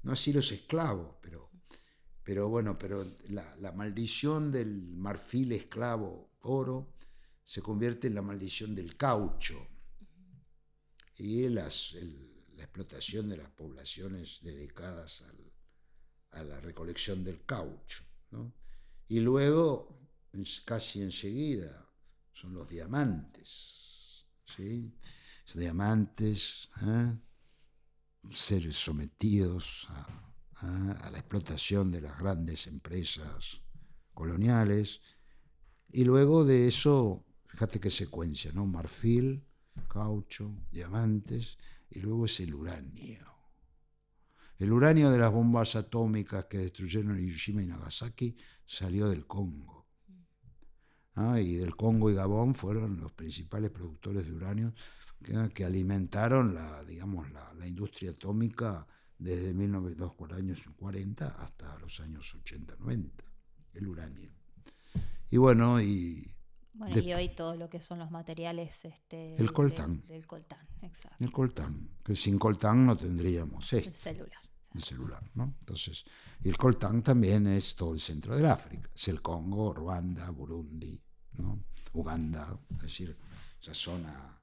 [0.02, 1.49] No así los esclavos, pero,
[2.22, 6.94] pero bueno, pero la, maldición del marfil esclavo oro
[7.42, 9.66] se convierte en la maldición del caucho
[11.16, 15.24] y la explotación de las poblaciones dedicadas
[16.30, 18.04] a la recolección del caucho.
[19.08, 20.08] Y luego,
[20.64, 21.90] casi enseguida,
[22.32, 24.24] son los diamantes.
[24.44, 24.94] ¿sí?
[25.46, 27.18] Los diamantes, ¿eh?
[28.32, 30.29] seres sometidos a,
[30.62, 33.62] a- la explotación de las grandes empresas
[34.14, 35.00] coloniales.
[35.90, 38.66] Y luego de eso, fíjate qué secuencia, ¿no?
[38.66, 39.44] Marfil,
[39.88, 41.58] caucho, diamantes,
[41.90, 43.26] y luego es el uranio.
[44.58, 48.36] El uranio de las bombas atómicas que destruyeron Hiroshima y Nagasaki
[48.66, 49.86] salió del Congo.
[51.14, 54.74] Ah, y del Congo y Gabón fueron los principales productores de uranio
[55.22, 58.86] que, que alimentaron la, digamos, la, la industria atómica
[59.20, 63.10] desde 1940 hasta los años 80-90,
[63.74, 64.30] el uranio.
[65.30, 66.26] Y bueno, y
[66.72, 68.84] Bueno, De- y hoy todo lo que son los materiales.
[68.84, 69.98] Este, El coltán.
[70.00, 71.22] Del, del coltán, exacto.
[71.22, 73.92] el coltán, que sin coltán no tendríamos El esto.
[73.98, 74.40] celular.
[74.74, 75.56] el celular, ¿no?
[75.60, 76.04] Entonces,
[76.44, 80.98] el coltán también es todo el centro del África, es el Congo, Ruanda, Burundi,
[81.38, 81.64] ¿no?
[81.92, 83.16] Uganda, es decir,
[83.60, 84.40] esa zona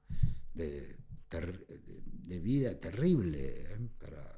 [0.52, 0.96] de,
[1.30, 3.38] de- de vida terrible
[3.72, 3.88] ¿eh?
[3.98, 4.37] para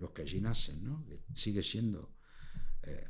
[0.00, 1.04] los, que allí nacen, ¿no?
[1.06, 2.16] Que sigue siendo,
[2.82, 3.08] eh,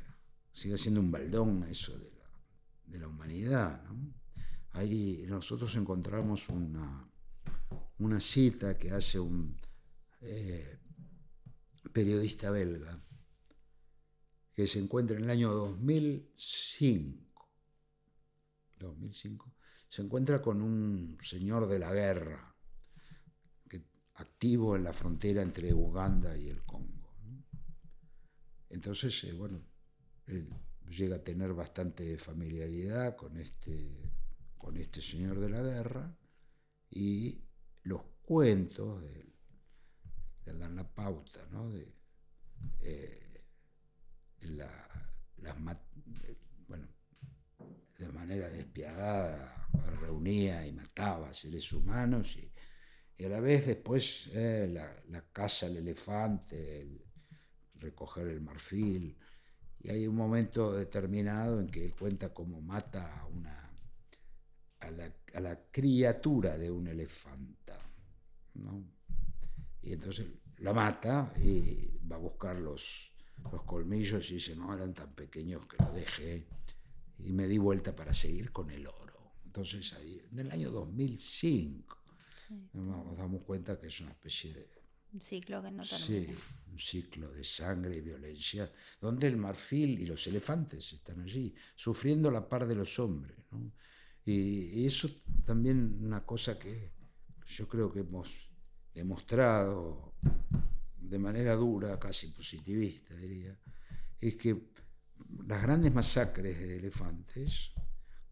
[0.51, 4.13] sigue siendo un baldón eso de la, humanidad, ¿no?
[4.73, 7.09] Ahí nosotros encontramos una,
[7.99, 9.59] una cita que hace un
[10.21, 10.79] eh,
[11.91, 13.03] periodista belga
[14.53, 17.49] que se encuentra en el año 2005,
[18.77, 19.55] 2005
[19.91, 22.50] se encuentra con un señor de la guerra
[24.21, 27.13] activo en la frontera entre Uganda y el Congo.
[28.69, 29.61] Entonces, eh, bueno,
[30.27, 30.47] él
[30.89, 34.11] llega a tener bastante familiaridad con este,
[34.57, 36.17] con este señor de la guerra
[36.89, 37.41] y
[37.83, 39.31] los cuentos de
[40.57, 41.69] dan la pauta, ¿no?
[41.69, 41.87] De,
[42.81, 43.47] eh,
[44.41, 44.69] la,
[46.67, 46.87] bueno,
[47.97, 49.67] de manera despiadada
[50.01, 52.50] reunía y mataba seres humanos y,
[53.21, 57.05] y a la vez después eh, la, la caza al elefante, el
[57.75, 59.15] recoger el marfil,
[59.79, 63.71] y hay un momento determinado en que él cuenta cómo mata a una
[64.79, 67.77] a la, a la criatura de un elefanta,
[68.55, 68.89] ¿no?
[69.83, 70.25] Y entonces
[70.57, 73.11] la mata y va a buscar los,
[73.51, 76.47] los colmillos y dice, no, eran tan pequeños que lo dejé.
[77.19, 79.33] Y me di vuelta para seguir con el oro.
[79.45, 82.00] Entonces ahí, en el año 2005,
[82.51, 82.69] Sí.
[82.73, 84.69] nos damos cuenta que es una especie de,
[85.13, 86.41] Un ciclo que no Sí, termina.
[86.71, 92.29] un ciclo de sangre y violencia, donde el marfil y los elefantes están allí, sufriendo
[92.31, 93.37] la par de los hombres.
[93.51, 93.71] ¿no?
[94.25, 95.09] Y, y eso
[95.45, 96.91] también una cosa que
[97.47, 98.49] yo creo que hemos
[98.93, 100.13] demostrado
[100.99, 103.57] de manera dura, casi positivista, diría,
[104.19, 104.71] es que
[105.47, 107.71] las grandes masacres de elefantes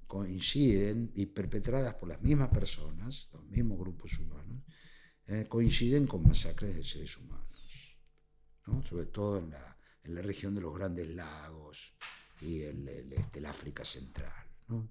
[0.10, 4.64] coinciden y perpetradas por las mismas personas, los mismos grupos humanos,
[5.28, 7.96] eh, coinciden con masacres de seres humanos,
[8.66, 8.84] ¿no?
[8.84, 11.94] sobre todo en la, en la región de los grandes lagos
[12.42, 14.34] y el, el, este, el África Central.
[14.68, 14.90] ¿no?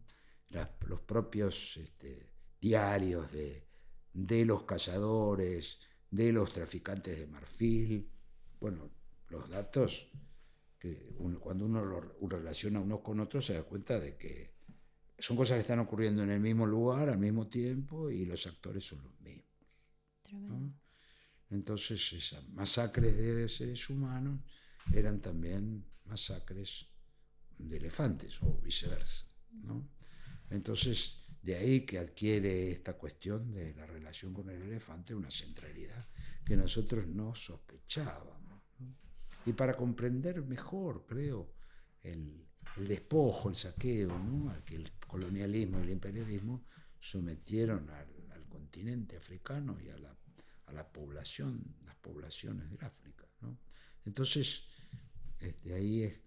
[0.86, 3.66] Los propios este, diarios de,
[4.12, 5.80] de los cazadores,
[6.12, 8.08] de los traficantes de marfil,
[8.60, 8.88] bueno,
[9.30, 10.12] los datos
[10.78, 14.57] que cuando uno lo relaciona unos con otros se da cuenta de que
[15.18, 18.84] son cosas que están ocurriendo en el mismo lugar al mismo tiempo y los actores
[18.84, 19.46] son los mismos.
[20.32, 20.72] ¿no?
[21.50, 24.40] Entonces esas masacres de seres humanos
[24.92, 26.86] eran también masacres
[27.58, 29.26] de elefantes o viceversa.
[29.50, 29.90] ¿no?
[30.50, 36.08] Entonces de ahí que adquiere esta cuestión de la relación con el elefante una centralidad
[36.44, 38.62] que nosotros no sospechábamos.
[38.78, 38.96] ¿no?
[39.46, 41.54] Y para comprender mejor, creo,
[42.02, 42.46] el,
[42.76, 44.50] el despojo, el saqueo, ¿no?
[44.50, 46.64] al que el colonialismo y el imperialismo
[47.00, 50.16] sometieron al, al continente africano y a la,
[50.66, 53.26] a la población, las poblaciones del África.
[53.40, 53.58] ¿no?
[54.04, 54.62] Entonces,
[55.40, 56.20] este, ahí es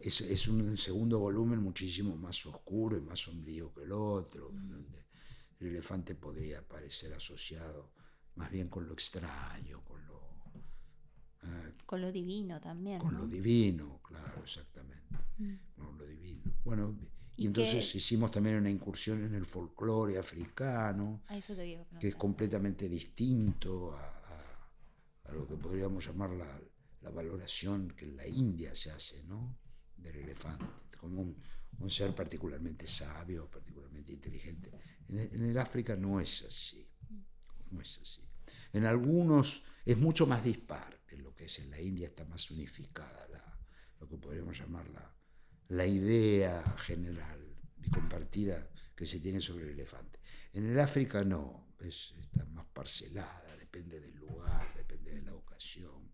[0.00, 5.06] es, es un segundo volumen muchísimo más oscuro y más sombrío que el otro, donde
[5.58, 7.92] el elefante podría parecer asociado
[8.36, 10.20] más bien con lo extraño, con lo,
[11.42, 12.98] eh, Con lo divino también.
[12.98, 13.20] con ¿no?
[13.20, 15.16] lo divino, claro, exactamente,
[15.76, 16.42] con lo divino.
[16.64, 16.96] Bueno,
[17.36, 21.78] y, ¿Y entonces qué- hicimos también una incursión en el folclore africano, A eso te
[21.98, 24.70] que es completamente distinto a, a-
[25.24, 26.60] a lo que podríamos llamar la,
[27.02, 29.58] la valoración que en la India se hace, ¿no?
[29.96, 31.42] Del elefante, como un,
[31.78, 34.70] un ser particularmente sabio, particularmente inteligente.
[35.08, 36.86] En, el- en el África no es así,
[37.70, 38.22] no es así.
[38.72, 42.50] En algunos es mucho más dispar que lo que es en la India, está más
[42.50, 43.60] unificada la,
[44.00, 45.14] lo que podríamos llamar la,
[45.70, 47.40] la idea general
[47.82, 50.20] y compartida que se tiene sobre el elefante.
[50.52, 56.10] En el África no, es, está más parcelada, depende del lugar, depende de la ocasión.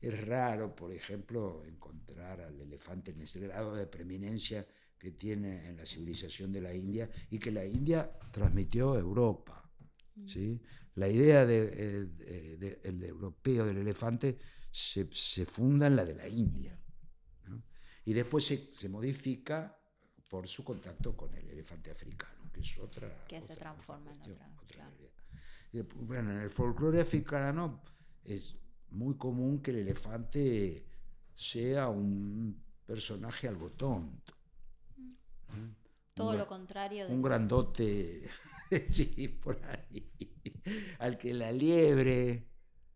[0.00, 4.66] Es raro, por ejemplo, encontrar al elefante en ese grado de preeminencia
[4.98, 9.70] que tiene en la civilización de la India y que la India transmitió a Europa.
[10.26, 10.60] ¿sí?
[10.94, 12.06] La idea de, eh,
[12.56, 14.38] de- de- europeo del elefante
[14.70, 16.77] se, se funda en la de la India.
[18.08, 19.78] Y después se, se modifica
[20.30, 23.26] por su contacto con el elefante africano, que es otra.
[23.26, 24.96] Que se otra- transforma en otra, claro.
[25.70, 27.82] después, bueno, en el folclore africano
[28.24, 28.56] es
[28.92, 30.86] muy común que el elefante
[31.34, 34.32] sea un personaje algo tonto.
[36.14, 38.28] Todo Un lo contrario de un grandote,
[38.90, 40.10] sí, por ahí,
[40.98, 42.48] al que la liebre,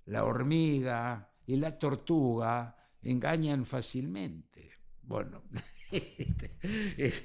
[0.07, 4.72] la hormiga y la tortuga engañan fácilmente.
[5.13, 5.43] Bueno,
[5.93, 6.57] este,
[6.97, 7.25] es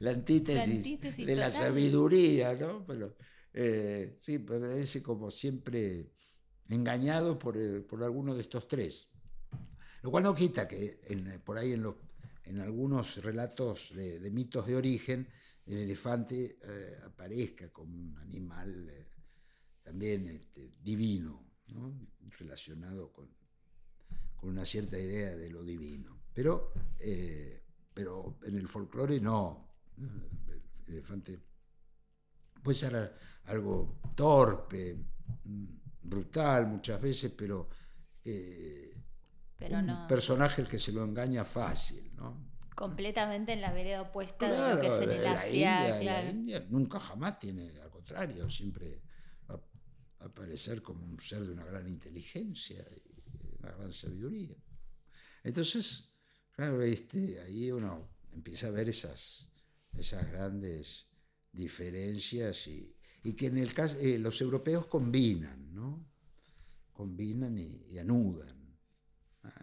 [0.00, 2.84] la antítesis, La antítesis de la sabiduría, ¿no?
[2.84, 3.16] Pero
[3.52, 6.10] eh, sí, parece como siempre
[6.68, 9.10] engañado por, el- por alguno de estos tres.
[10.02, 11.94] Lo cual no quita que en- por ahí en, los,
[12.46, 15.28] en algunos relatos de, de mitos de origen
[15.66, 19.08] el elefante eh, aparezca como un animal eh,
[19.84, 21.96] también este, divino, ¿no?
[22.40, 23.28] relacionado con,
[24.34, 26.18] con una cierta idea de lo divino.
[26.38, 29.74] Pero, eh, pero en el folclore no.
[30.46, 31.36] El elefante
[32.62, 33.12] puede ser
[33.46, 34.94] algo torpe,
[35.42, 35.64] mm,
[36.00, 37.68] brutal muchas veces, pero
[38.22, 39.02] eh,
[39.56, 40.06] Pero un no.
[40.06, 42.46] personaje el que se lo engaña fácil, ¿no?
[42.72, 46.24] completamente en la vereda opuesta de lo que es en el Asia, India, claro.
[46.24, 49.02] la India nunca jamás tiene, al contrario, siempre
[49.50, 49.60] va
[50.20, 54.54] a aparecer como un ser de una gran inteligencia y una gran sabiduría.
[55.42, 56.07] Entonces,
[56.58, 59.48] claro, este, ahí uno empieza a ver esas,
[59.96, 61.06] esas grandes
[61.52, 66.04] diferencias y, y que en el caso, eh, los europeos combinan, ¿no?
[66.92, 68.76] Combinan y, y anudan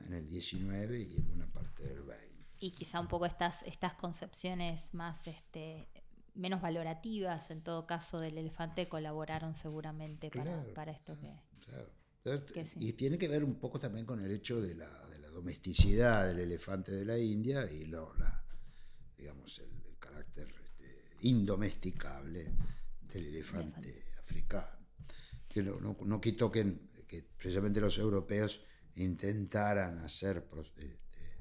[0.07, 2.25] en el 19 y en una parte del 20.
[2.59, 5.89] Y quizá un poco estas, estas concepciones más este
[6.33, 10.73] menos valorativas en todo caso del elefante colaboraron seguramente para, Claro.
[10.73, 11.33] para esto que
[11.65, 11.91] Claro.
[12.53, 12.79] Que sí.
[12.79, 14.89] Y tiene que ver un poco también con el hecho de la
[15.35, 18.41] domesticidad del elefante de la India y lo, la,
[19.17, 22.53] digamos, el, el carácter este, indomesticable
[23.01, 24.87] del elefante africano.
[25.47, 26.63] Que no, no, no quitó que,
[27.05, 28.61] que precisamente los europeos
[28.95, 31.37] intentaran hacer, este,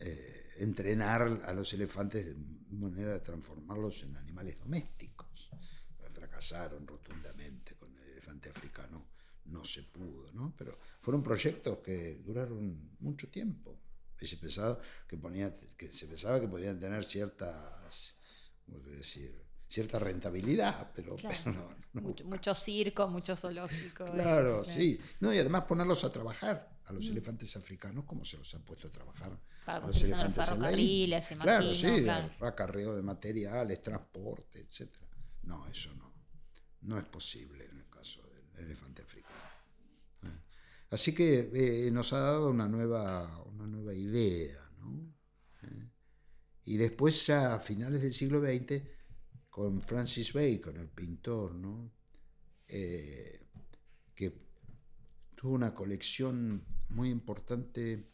[0.00, 2.36] eh, entrenar a los elefantes de
[2.76, 5.50] manera de transformarlos en animales domésticos.
[6.10, 9.03] Fracasaron rotundamente con el elefante africano,
[9.46, 10.54] no se pudo, ¿no?
[10.56, 13.78] Pero fueron proyectos que duraron mucho tiempo.
[14.20, 18.16] Y se pensaba que, ponía, que se pensaba que podían tener ciertas,
[18.64, 19.44] ¿cómo se puede decir?
[19.66, 21.34] cierta rentabilidad, pero, Claro.
[21.42, 24.04] pero no, no, mucho, mucho circo, mucho zoológico.
[24.12, 25.00] Claro, eh, sí.
[25.18, 28.86] No, y además ponerlos a trabajar a los elefantes africanos como se los ha puesto
[28.86, 29.64] a trabajar Mm.
[29.64, 31.44] Para a los de elefantes en la ferrocarriles, India.
[31.44, 32.30] Claro, imagino, sí, claro.
[32.38, 35.06] el acarreo de materiales, transporte, etcétera.
[35.42, 36.12] No, eso no.
[36.82, 39.34] No es posible en el caso del elefante africano.
[40.24, 40.40] ¿eh?
[40.90, 45.14] Así que eh, nos ha dado una nueva, una nueva idea, ¿no?
[45.62, 45.90] ¿Eh?
[46.64, 48.82] Y después ya a finales del siglo XX,
[49.50, 51.92] con Francis Bacon, el pintor, ¿no?
[52.66, 53.44] Que
[55.34, 58.10] tuvo una colección muy importante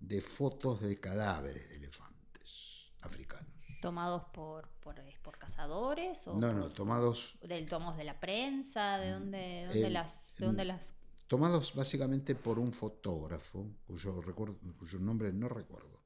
[0.00, 3.55] de fotos de cadáveres de elefantes africanos.
[3.86, 9.10] Tomados por, por, por cazadores o No, no, tomados, del tomos de la prensa, de
[9.12, 10.94] dónde, de dónde El- las, de dónde las
[11.28, 16.02] tomados básicamente por un fotógrafo cuyo, recuerdo, cuyo nombre no recuerdo,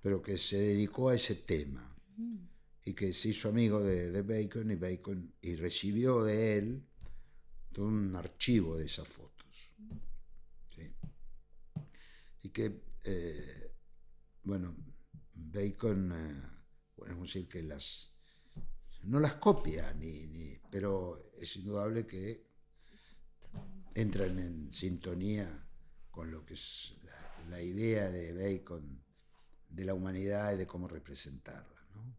[0.00, 1.84] pero que se dedicó a ese tema
[2.84, 6.84] y que se hizo amigo de, de Bacon y Bacon y recibió de él
[7.72, 9.72] todo un archivo de esas fotos.
[10.74, 10.92] ¿sí?
[12.42, 13.72] y que, eh,
[14.42, 14.74] bueno,
[15.52, 16.42] Bacon, eh,
[16.94, 18.12] podemos decir que las,
[19.04, 22.46] no las copia, ni, ni- pero es indudable que
[23.94, 25.48] entran en sintonía
[26.10, 29.02] con lo que es la, la idea de Bacon
[29.68, 31.86] de la humanidad y de cómo representarla.
[31.94, 32.16] ¿no?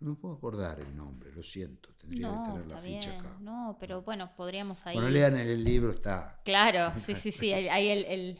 [0.00, 3.20] No me puedo acordar el nombre, lo siento, tendría que No, tener la ficha bien.
[3.26, 3.38] acá.
[3.40, 4.94] No, pero bueno, podríamos ahí.
[4.96, 6.40] Bueno, lean el libro, está.
[6.44, 7.50] Claro, sí, sí, sí.
[7.52, 8.38] El, el,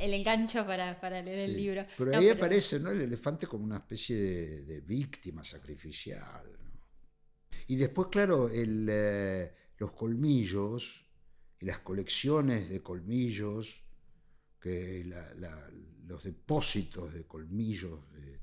[0.00, 1.86] el engancho para, para leer el libro.
[1.96, 2.90] Pero No, ahí aparece ¿no?
[2.90, 6.42] el elefante como una especie de, de víctima sacrificial.
[6.64, 6.70] ¿no?
[7.68, 11.06] Y después, claro, el, eh, los colmillos
[11.60, 13.84] y las colecciones de colmillos,
[14.60, 15.70] que la- la-
[16.06, 18.40] los depósitos de colmillos eh,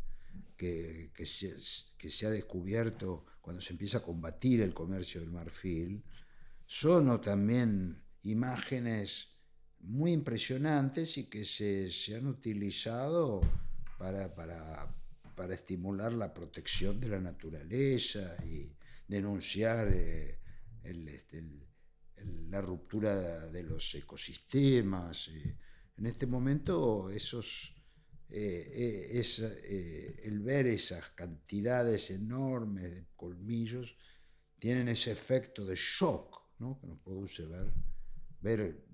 [0.55, 1.53] que, que se,
[1.97, 6.03] que se ha descubierto cuando se empieza a combatir el comercio del marfil,
[6.65, 9.36] son o también imágenes
[9.81, 13.41] muy impresionantes y que se, se han utilizado
[13.97, 14.93] para, para,
[15.35, 18.71] para estimular la protección de la naturaleza y
[19.07, 20.39] denunciar eh,
[20.83, 21.43] este,
[22.49, 25.29] la ruptura de los ecosistemas.
[25.29, 25.57] eh.
[25.97, 27.73] En este momento esos,
[28.29, 33.95] eh, eh, el ver esas cantidades enormes de colmillos
[34.59, 36.79] tienen ese efecto de shock ¿no?
[36.79, 37.73] que nos produce ver,
[38.41, 38.86] ver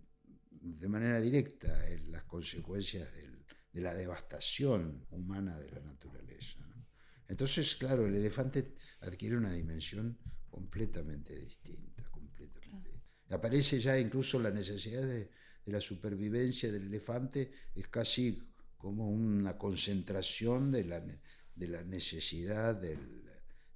[0.63, 6.59] de manera directa eh, las consecuencias del- de la devastación humana de la naturaleza.
[6.67, 6.85] ¿no?
[7.27, 10.17] Entonces, claro, el elefante adquiere una dimensión
[10.49, 12.91] completamente distinta, completamente.
[13.29, 15.31] Aparece ya incluso la necesidad de,
[15.65, 18.39] de la supervivencia del elefante, es casi
[18.77, 23.23] como una concentración de la, de la necesidad del,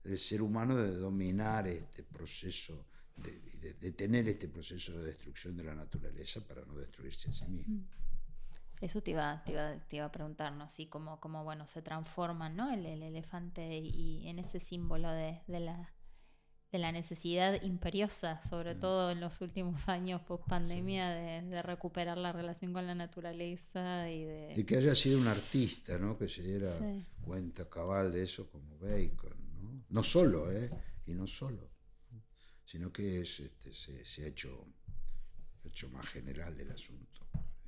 [0.03, 2.88] del ser humano de dominar este proceso,
[3.18, 7.30] de, y de, de tener este proceso de destrucción de la naturaleza para no destruirse
[7.30, 7.84] a sí mismo.
[8.80, 10.70] Eso te iba, te iba, te iba a preguntar, ¿no?
[10.70, 12.72] Sí, cómo, cómo bueno, se transforman, ¿no?
[12.72, 15.93] El, el elefante y en ese símbolo de, de la,
[16.72, 18.80] de la necesidad imperiosa, sobre Mm.
[18.80, 24.11] todo en los últimos años post pandemia, de, de recuperar la relación con la naturaleza
[24.11, 24.53] y de...
[24.55, 26.15] Y que haya sido un artista, ¿no?
[26.15, 27.03] Que se diera Sí.
[27.22, 29.86] cuenta cabal de eso como Bacon, ¿no?
[29.89, 30.70] No solo, ¿eh?
[31.07, 31.68] Y no solo.
[32.68, 34.68] Sino que es, este, se, se ha hecho,
[35.63, 37.22] hecho más general el asunto.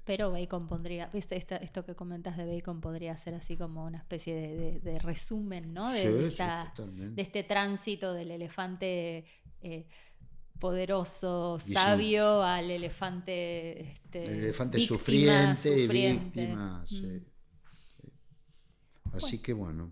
[0.04, 4.00] Pero Bacon pondría, viste, Esta- esto que comentas de Bacon podría ser así como una
[4.00, 5.89] especie de, de- de resumen, ¿no?
[5.89, 9.24] De, Sí, de sí, esta- de este tránsito del elefante
[9.62, 9.88] eh,
[10.60, 13.80] poderoso, sabio, al elefante...
[13.91, 16.41] Este, El elefante víctima, sufriente, sufriente.
[16.41, 16.88] y víctima, Mm.
[16.88, 17.24] sí.
[19.14, 19.91] Así que bueno,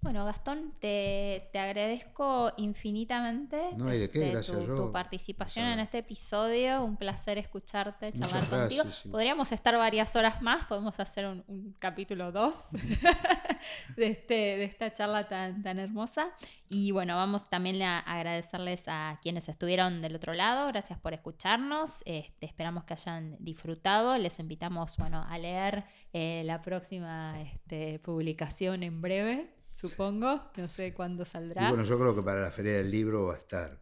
[0.00, 4.76] Bueno, Gastón, te, te agradezco infinitamente No hay de qué, este, gracias tu, yo.
[4.76, 5.78] tu participación Gracias.
[5.78, 6.84] en este episodio.
[6.84, 8.84] Un placer escucharte, charlar contigo.
[8.90, 9.08] sí.
[9.08, 12.68] Podríamos estar varias horas más, podemos hacer un, un capítulo 2
[13.96, 16.28] de, este, de esta charla tan, tan hermosa.
[16.70, 20.68] Y bueno, vamos también a agradecerles a quienes estuvieron del otro lado.
[20.68, 22.02] Gracias por escucharnos.
[22.04, 24.16] Este, esperamos que hayan disfrutado.
[24.16, 30.40] Les invitamos bueno, a leer eh, la próxima este, publicación en breve, supongo.
[30.56, 31.68] No sé cuándo y saldrá.
[31.68, 33.78] bueno, yo creo que para la Feria del Libro va a estar.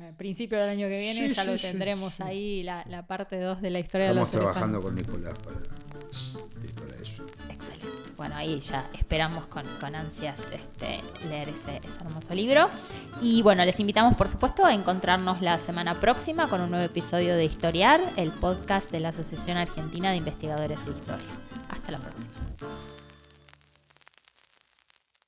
[0.00, 2.22] A principio del año que viene Sí, ya sí, lo tendremos sí.
[2.24, 5.06] ahí, la, la parte 2 de la historia Estamos de los trabajando elefantes.
[5.06, 5.58] con Nicolás para,
[6.80, 7.24] para eso.
[7.48, 8.12] Excelente.
[8.16, 12.68] Bueno, ahí ya esperamos con, con ansias este, leer ese, ese hermoso libro.
[13.20, 17.36] Y bueno, les invitamos por supuesto a encontrarnos la semana próxima con un nuevo episodio
[17.36, 21.28] de Historiar, el podcast de la Asociación Argentina de Investigadores de Historia.
[21.68, 22.34] Hasta la próxima.